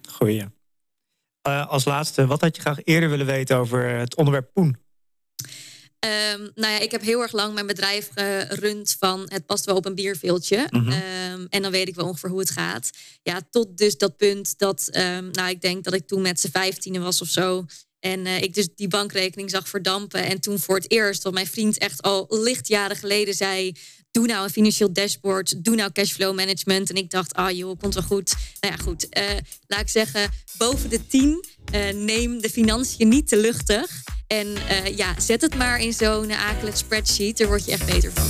[0.09, 0.58] Goeie.
[1.41, 4.77] Eh, als laatste, wat had je graag eerder willen weten over het onderwerp poen?
[5.99, 9.75] Ehm, nou ja, ik heb heel erg lang mijn bedrijf gerund van het past wel
[9.75, 10.67] op een bierveeltje.
[10.69, 10.91] Mhm.
[10.91, 12.89] Ehm, en dan weet ik wel ongeveer hoe het gaat.
[13.21, 16.51] Ja, tot dus dat punt dat, ehm, nou ik denk dat ik toen met z'n
[16.51, 17.65] vijftienen was of zo.
[17.99, 20.23] En eh, ik dus die bankrekening zag verdampen.
[20.23, 23.75] En toen voor het eerst, wat mijn vriend echt al lichtjaren geleden zei...
[24.11, 26.89] Doe nou een financieel dashboard, doe nou cashflow management.
[26.89, 28.35] En ik dacht, ah joh, komt wel goed.
[28.59, 29.09] Nou ja, goed.
[29.09, 29.37] eh,
[29.67, 34.03] laat ik zeggen, boven de 10 eh, neem de financiën niet te luchtig.
[34.27, 37.37] En eh, ja, zet het maar in zo'n akelig spreadsheet.
[37.37, 38.27] Daar word je echt beter van.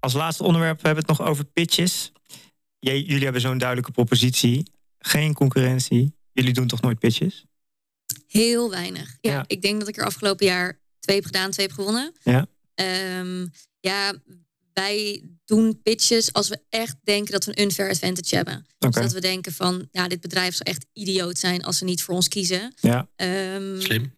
[0.00, 2.12] Als laatste onderwerp hebben we het nog over pitches.
[2.78, 4.70] Jij- jullie hebben zo'n duidelijke propositie.
[4.98, 6.14] Geen concurrentie.
[6.32, 7.44] Jullie doen toch nooit pitches?
[8.26, 9.16] Heel weinig.
[9.20, 9.44] Ja, Ja.
[9.46, 12.12] Ik denk dat ik er afgelopen jaar twee heb gedaan, twee heb gewonnen.
[12.22, 12.46] Ja.
[12.74, 13.46] Ehm,
[13.80, 14.12] ja,
[14.72, 18.66] wij doen pitches als we echt denken dat we een unfair advantage hebben.
[18.78, 22.02] Dus dat we denken van, ja, dit bedrijf zou echt idioot zijn als ze niet
[22.02, 22.74] voor ons kiezen.
[22.80, 23.08] Ja.
[23.16, 24.14] Ehm, Slim.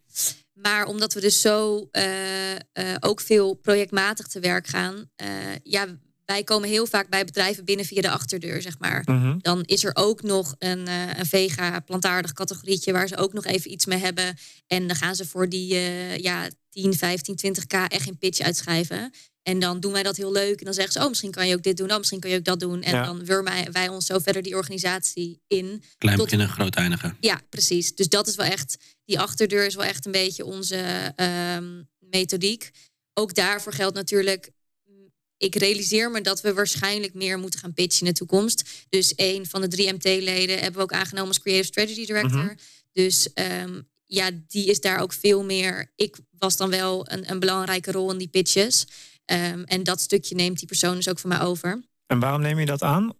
[0.53, 2.59] Maar omdat we dus zo eh, eh,
[2.99, 5.27] ook veel projectmatig te werk gaan, eh,
[5.63, 5.87] ja,
[6.27, 9.01] wij komen heel vaak bij bedrijven binnen via de achterdeur, zeg maar.
[9.05, 9.37] Mhm.
[9.37, 13.45] Dan is er ook nog een, eh, een vega plantaardig categorietje waar ze ook nog
[13.45, 14.37] even iets mee hebben.
[14.67, 16.47] En dan gaan ze voor die eh, ja,
[16.81, 19.11] 10, 15, 20k echt een pitch uitschrijven.
[19.43, 20.59] En dan doen wij dat heel leuk.
[20.59, 21.91] En dan zeggen ze, oh, misschien kan je ook dit doen.
[21.91, 22.81] Oh, misschien kan je ook dat doen.
[22.83, 23.05] En Ja.
[23.05, 25.83] dan wurmen wij ons zo verder die organisatie in.
[25.97, 27.17] Klein Tot- beginnen, groot eindigen.
[27.19, 27.95] Ja, precies.
[27.95, 32.69] Dus dat is wel echt, die achterdeur is wel echt een beetje onze ehm, methodiek.
[33.13, 34.49] Ook daarvoor geldt natuurlijk,
[35.37, 38.69] ik realiseer me dat we waarschijnlijk meer moeten gaan pitchen in de toekomst.
[38.89, 42.43] Dus een van de drie MT-leden hebben we ook aangenomen als Creative Strategy Director.
[42.43, 42.55] Mhm.
[42.91, 45.91] Dus ehm, ja, die is daar ook veel meer.
[45.95, 48.87] Ik was dan wel een, een belangrijke rol in die pitches.
[49.25, 51.83] Ehm, en dat stukje neemt die persoon dus ook van mij over.
[52.05, 53.13] En waarom neem je dat aan?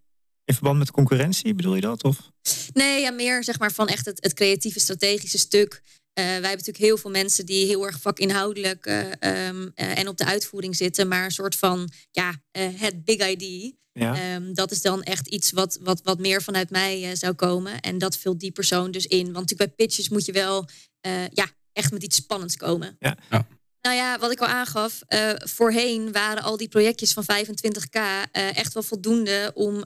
[0.44, 2.04] In verband met concurrentie, bedoel je dat?
[2.04, 2.30] Of?
[2.72, 5.82] Nee, ja, meer zeg maar van echt het, het creatieve, strategische stuk.
[6.12, 10.24] Eh, wij hebben natuurlijk heel veel mensen die heel erg vakinhoudelijk eh, en op de
[10.24, 13.70] uitvoering zitten, maar een soort van ja, het big idea.
[13.98, 14.14] Ja.
[14.14, 17.80] Ehm, dat is dan echt iets wat, wat, wat meer vanuit mij eh, zou komen.
[17.80, 19.24] En dat vult die persoon dus in.
[19.24, 20.68] Want natuurlijk bij pitches moet je wel
[21.00, 22.96] eh, ja, echt met iets spannends komen.
[22.98, 23.16] Ja.
[23.30, 23.46] Ja.
[23.82, 28.56] Nou ja, wat ik al aangaf, uh, voorheen waren al die projectjes van 25k uh,
[28.56, 29.84] echt wel voldoende om uh,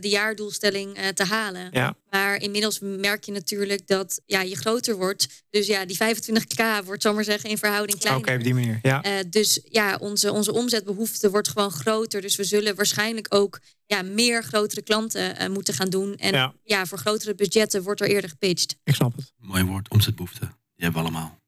[0.00, 1.68] de jaardoelstelling te halen.
[1.72, 1.96] Ja.
[2.10, 5.44] Maar inmiddels merk je natuurlijk dat ja, je groter wordt.
[5.50, 8.22] Dus ja, die 25k wordt, zomaar zeggen, in verhouding kleiner.
[8.22, 8.78] Oké, okay, op die manier.
[8.82, 9.22] Ja.
[9.28, 12.20] dus ja, onze, onze omzetbehoefte wordt gewoon groter.
[12.20, 16.14] Dus we zullen waarschijnlijk ook ja, meer grotere klanten moeten gaan doen.
[16.16, 16.54] En ja.
[16.62, 18.76] ja, voor grotere budgetten wordt er eerder gepitcht.
[18.84, 19.32] Ik snap het.
[19.36, 20.40] Mooi woord, omzetbehoefte.
[20.40, 21.42] Die hebben we allemaal.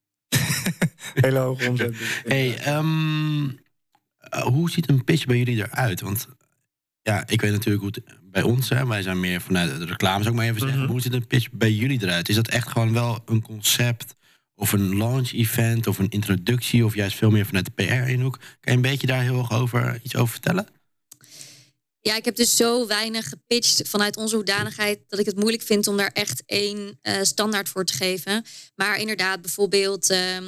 [1.14, 1.97] Hele hoge omzet.
[2.25, 3.59] Hey, um,
[4.53, 6.01] hoe ziet een pitch bij jullie eruit?
[6.01, 6.29] Want
[7.03, 10.23] ja, ik weet natuurlijk hoe het bij ons, hè, wij zijn meer vanuit de reclame,
[10.23, 10.81] zou ik maar even zeggen.
[10.81, 12.29] Mm Hoe ziet een pitch bij jullie eruit?
[12.29, 14.17] Is dat echt gewoon wel een concept
[14.55, 18.37] of een launch event of een introductie of juist veel meer vanuit de PR-inhoek?
[18.39, 20.67] Kan je een beetje daar heel erg over iets over vertellen?
[22.07, 25.87] Ja, ik heb dus zo weinig gepitcht vanuit onze hoedanigheid dat ik het moeilijk vind
[25.87, 28.45] om daar echt één uh, standaard voor te geven.
[28.75, 30.47] Maar inderdaad, bijvoorbeeld, uh, uh,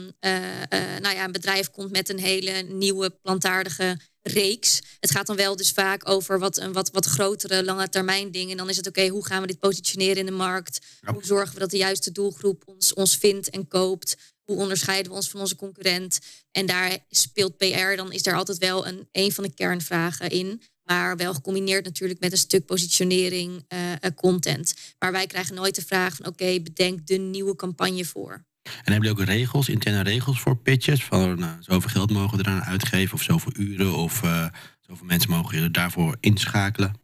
[1.00, 4.80] nou ja, een bedrijf komt met een hele nieuwe plantaardige reeks.
[5.00, 8.50] Het gaat dan wel dus vaak over wat, een wat, wat grotere lange termijn dingen.
[8.50, 10.78] En dan is het oké, hoe gaan we dit positioneren in de markt?
[11.12, 14.16] Hoe zorgen we dat de juiste doelgroep ons, ons vindt en koopt?
[14.44, 16.18] Hoe onderscheiden we ons van onze concurrent?
[16.50, 20.62] En daar speelt PR, dan is daar altijd wel een, een van de kernvragen in.
[20.88, 24.74] Maar wel gecombineerd natuurlijk met een stuk positionering, uh, content.
[24.98, 28.46] Maar wij krijgen nooit de vraag van oké, bedenk de nieuwe campagne voor.
[28.62, 31.04] En hebben jullie ook regels, interne regels voor pitches?
[31.04, 34.48] Van nou, zoveel geld mogen we eraan uitgeven, of zoveel uren, of uh,
[34.80, 37.00] zoveel mensen mogen je daarvoor inschakelen?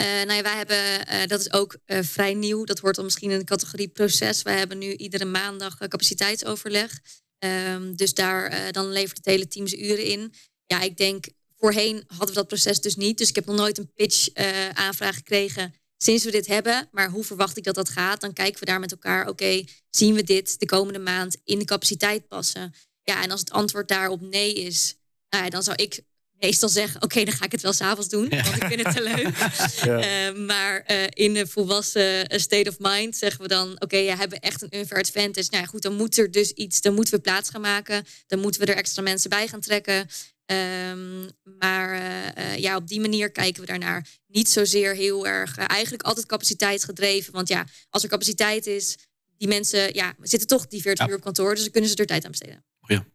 [0.00, 2.64] Uh, nou ja, wij hebben, uh, dat is ook uh, vrij nieuw.
[2.64, 4.42] Dat hoort dan misschien in de categorie proces.
[4.42, 6.98] Wij hebben nu iedere maandag capaciteitsoverleg.
[7.38, 10.32] Um, dus daar dan levert het hele team zijn uren in.
[10.66, 11.26] Ja, ik denk
[11.58, 13.18] Voorheen hadden we dat proces dus niet.
[13.18, 16.88] Dus ik heb nog nooit een pitch uh, aanvraag gekregen sinds we dit hebben.
[16.92, 18.20] Maar hoe verwacht ik dat dat gaat?
[18.20, 19.28] Dan kijken we daar met elkaar.
[19.28, 22.74] Oké, zien we dit de komende maand in de capaciteit passen?
[23.02, 24.96] Ja, en als het antwoord daarop nee is,
[25.28, 26.00] nou ja, dan zou ik
[26.38, 29.02] meestal zeggen: Oké, dan ga ik het wel s'avonds doen, want ik vind het te
[29.02, 29.36] leuk.
[29.84, 30.30] Ja.
[30.30, 34.16] Uh, maar uh, in de volwassen state of mind zeggen we dan: Oké, okay, ja,
[34.16, 35.48] hebben echt een unfair advantage.
[35.50, 38.06] Nou ja, goed, dan moet er dus iets, dan moeten we plaats gaan maken.
[38.26, 40.08] Dan moeten we er extra mensen bij gaan trekken.
[40.50, 41.28] Um,
[41.58, 42.00] maar
[42.38, 44.06] uh, ja, op die manier kijken we daarnaar.
[44.26, 47.32] Niet zozeer heel erg, uh, eigenlijk altijd capaciteitsgedreven.
[47.32, 48.96] Want ja, als er capaciteit is,
[49.36, 51.10] die mensen ja, zitten toch die 40 ja.
[51.10, 52.64] uur op kantoor, dus dan kunnen ze er tijd aan besteden.
[52.80, 52.96] Ja.
[52.96, 53.06] Oké,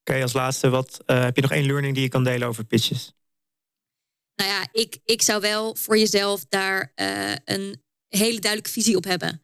[0.00, 3.12] okay, als laatste, wat, heb je nog één learning die je kan delen over pitches?
[4.34, 6.92] Nou ja, ik, ik zou wel voor jezelf daar
[7.44, 9.42] een hele duidelijke visie op hebben.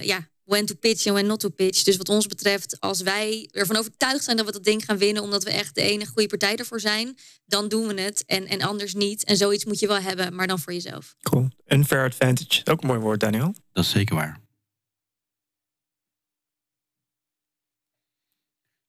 [0.00, 1.82] ja, when to pitch en when not to pitch.
[1.82, 5.22] Dus wat ons betreft, als wij ervan overtuigd zijn dat we dat ding gaan winnen,
[5.22, 8.62] omdat we echt de enige goede partij ervoor zijn, dan doen we het en, en
[8.62, 9.24] anders niet.
[9.24, 11.14] En zoiets moet je wel hebben, maar dan voor jezelf.
[11.22, 11.48] Cool.
[11.66, 12.66] Unfair advantage.
[12.66, 13.54] Ook een mooi woord, Daniel.
[13.72, 14.40] Dat is zeker waar.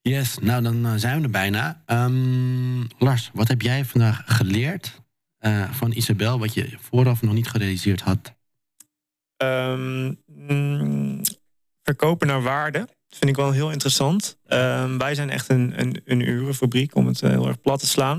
[0.02, 1.84] Yes, nou dan eh, zijn we er bijna.
[1.86, 5.02] Um, Lars, wat heb jij vandaag geleerd
[5.40, 8.38] uh, van Isabel, wat je vooraf nog niet gerealiseerd had?
[9.44, 10.18] Um,
[11.90, 12.80] verkopen naar waarde.
[12.80, 14.38] Dat vind ik wel heel interessant.
[14.48, 18.18] Um, wij zijn echt een, een, een urenfabriek, om het heel erg plat te slaan.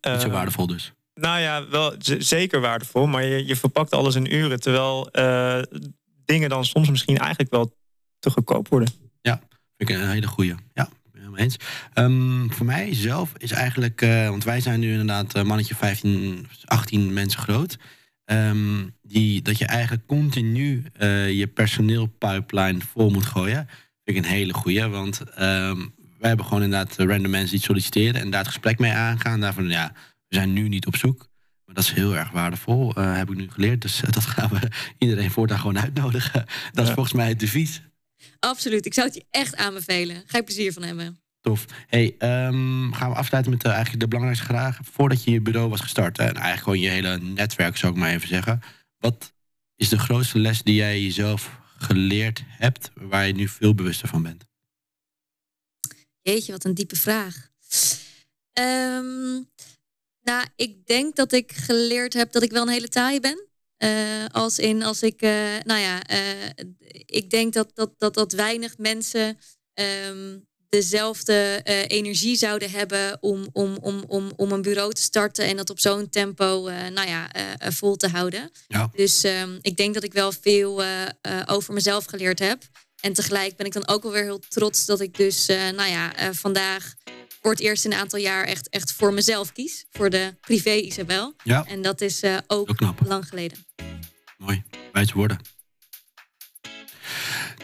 [0.00, 0.92] Niet zo uh, waardevol dus?
[1.14, 3.06] Nou ja, wel zeker waardevol.
[3.06, 4.60] Maar je, je verpakt alles in uren.
[4.60, 5.62] Terwijl uh,
[6.24, 7.76] dingen dan soms misschien eigenlijk wel
[8.18, 8.88] te goedkoop worden.
[9.20, 9.40] Ja,
[9.76, 10.54] vind ik een hele goede.
[10.74, 10.88] Ja,
[11.38, 11.56] eens.
[11.94, 16.46] Um, voor mij zelf is eigenlijk, uh, want wij zijn nu inderdaad uh, mannetje 15,
[16.64, 17.76] 18 mensen groot.
[18.24, 23.68] Um, die, dat je eigenlijk continu uh, je personeelpipeline vol moet gooien.
[24.04, 24.86] Vind ik een hele goeie.
[24.86, 28.92] Want um, wij hebben gewoon inderdaad random mensen die solliciteren en daar het gesprek mee
[28.92, 29.40] aangaan.
[29.40, 29.92] Daarvan, ja,
[30.28, 31.28] we zijn nu niet op zoek.
[31.64, 33.82] Maar dat is heel erg waardevol, uh, heb ik nu geleerd.
[33.82, 36.44] Dus uh, dat gaan we iedereen voortaan gewoon uitnodigen.
[36.72, 36.82] Dat ja.
[36.82, 37.82] is volgens mij het devies.
[38.38, 40.22] Absoluut, ik zou het je echt aanbevelen.
[40.26, 41.20] Ga je plezier van hebben.
[41.40, 41.64] Tof.
[41.86, 44.78] Hey, um, gaan we afsluiten met uh, eigenlijk de belangrijkste vraag.
[44.82, 47.98] Voordat je je bureau was gestart, hè, en eigenlijk gewoon je hele netwerk, zou ik
[47.98, 48.60] maar even zeggen.
[48.98, 49.32] Wat
[49.76, 54.22] is de grootste les die jij jezelf geleerd hebt, waar je nu veel bewuster van
[54.22, 54.44] bent?
[56.20, 57.50] Jeetje, wat een diepe vraag.
[58.52, 59.48] Um,
[60.22, 63.46] nou, ik denk dat ik geleerd heb dat ik wel een hele taaie ben.
[63.78, 66.48] Uh, als in, als ik, uh, nou ja, uh,
[67.04, 69.38] ik denk dat, dat, dat, dat weinig mensen
[69.74, 75.44] um, dezelfde uh, energie zouden hebben om, om, om, om, om een bureau te starten
[75.44, 78.50] en dat op zo'n tempo uh, nou ja, uh, vol te houden.
[78.68, 78.90] Ja.
[78.94, 80.82] Dus um, ik denk dat ik wel veel
[81.46, 82.62] over mezelf geleerd heb.
[83.00, 86.32] En tegelijk ben ik dan ook wel weer heel trots dat ik dus nou ja,
[86.32, 86.94] vandaag
[87.42, 89.84] voor het eerst in een aantal jaar echt, echt voor mezelf kies.
[89.90, 91.34] Voor de privé Isabel.
[91.44, 91.64] Ja.
[91.66, 93.58] En dat is ook lang geleden.
[94.38, 94.62] Mooi,
[94.92, 95.40] wijs worden.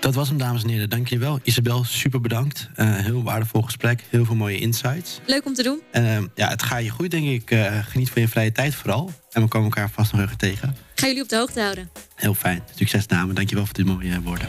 [0.04, 0.90] Dat was hem, dames en heren.
[0.90, 1.40] Dank je wel.
[1.42, 2.68] Isabel, super bedankt.
[2.76, 4.04] Uh, heel waardevol gesprek.
[4.08, 5.20] Heel veel mooie insights.
[5.26, 5.80] Leuk om te doen.
[5.90, 7.50] En uh, ja, het gaat je goed, denk ik.
[7.50, 9.12] Uh, geniet van je vrije tijd vooral.
[9.30, 10.68] En we komen elkaar vast nog even tegen.
[10.68, 11.90] Ik ga jullie op de hoogte houden.
[12.14, 12.62] Heel fijn.
[12.74, 13.32] Succes, dame.
[13.32, 14.48] Dank je wel voor dit mooie woorden.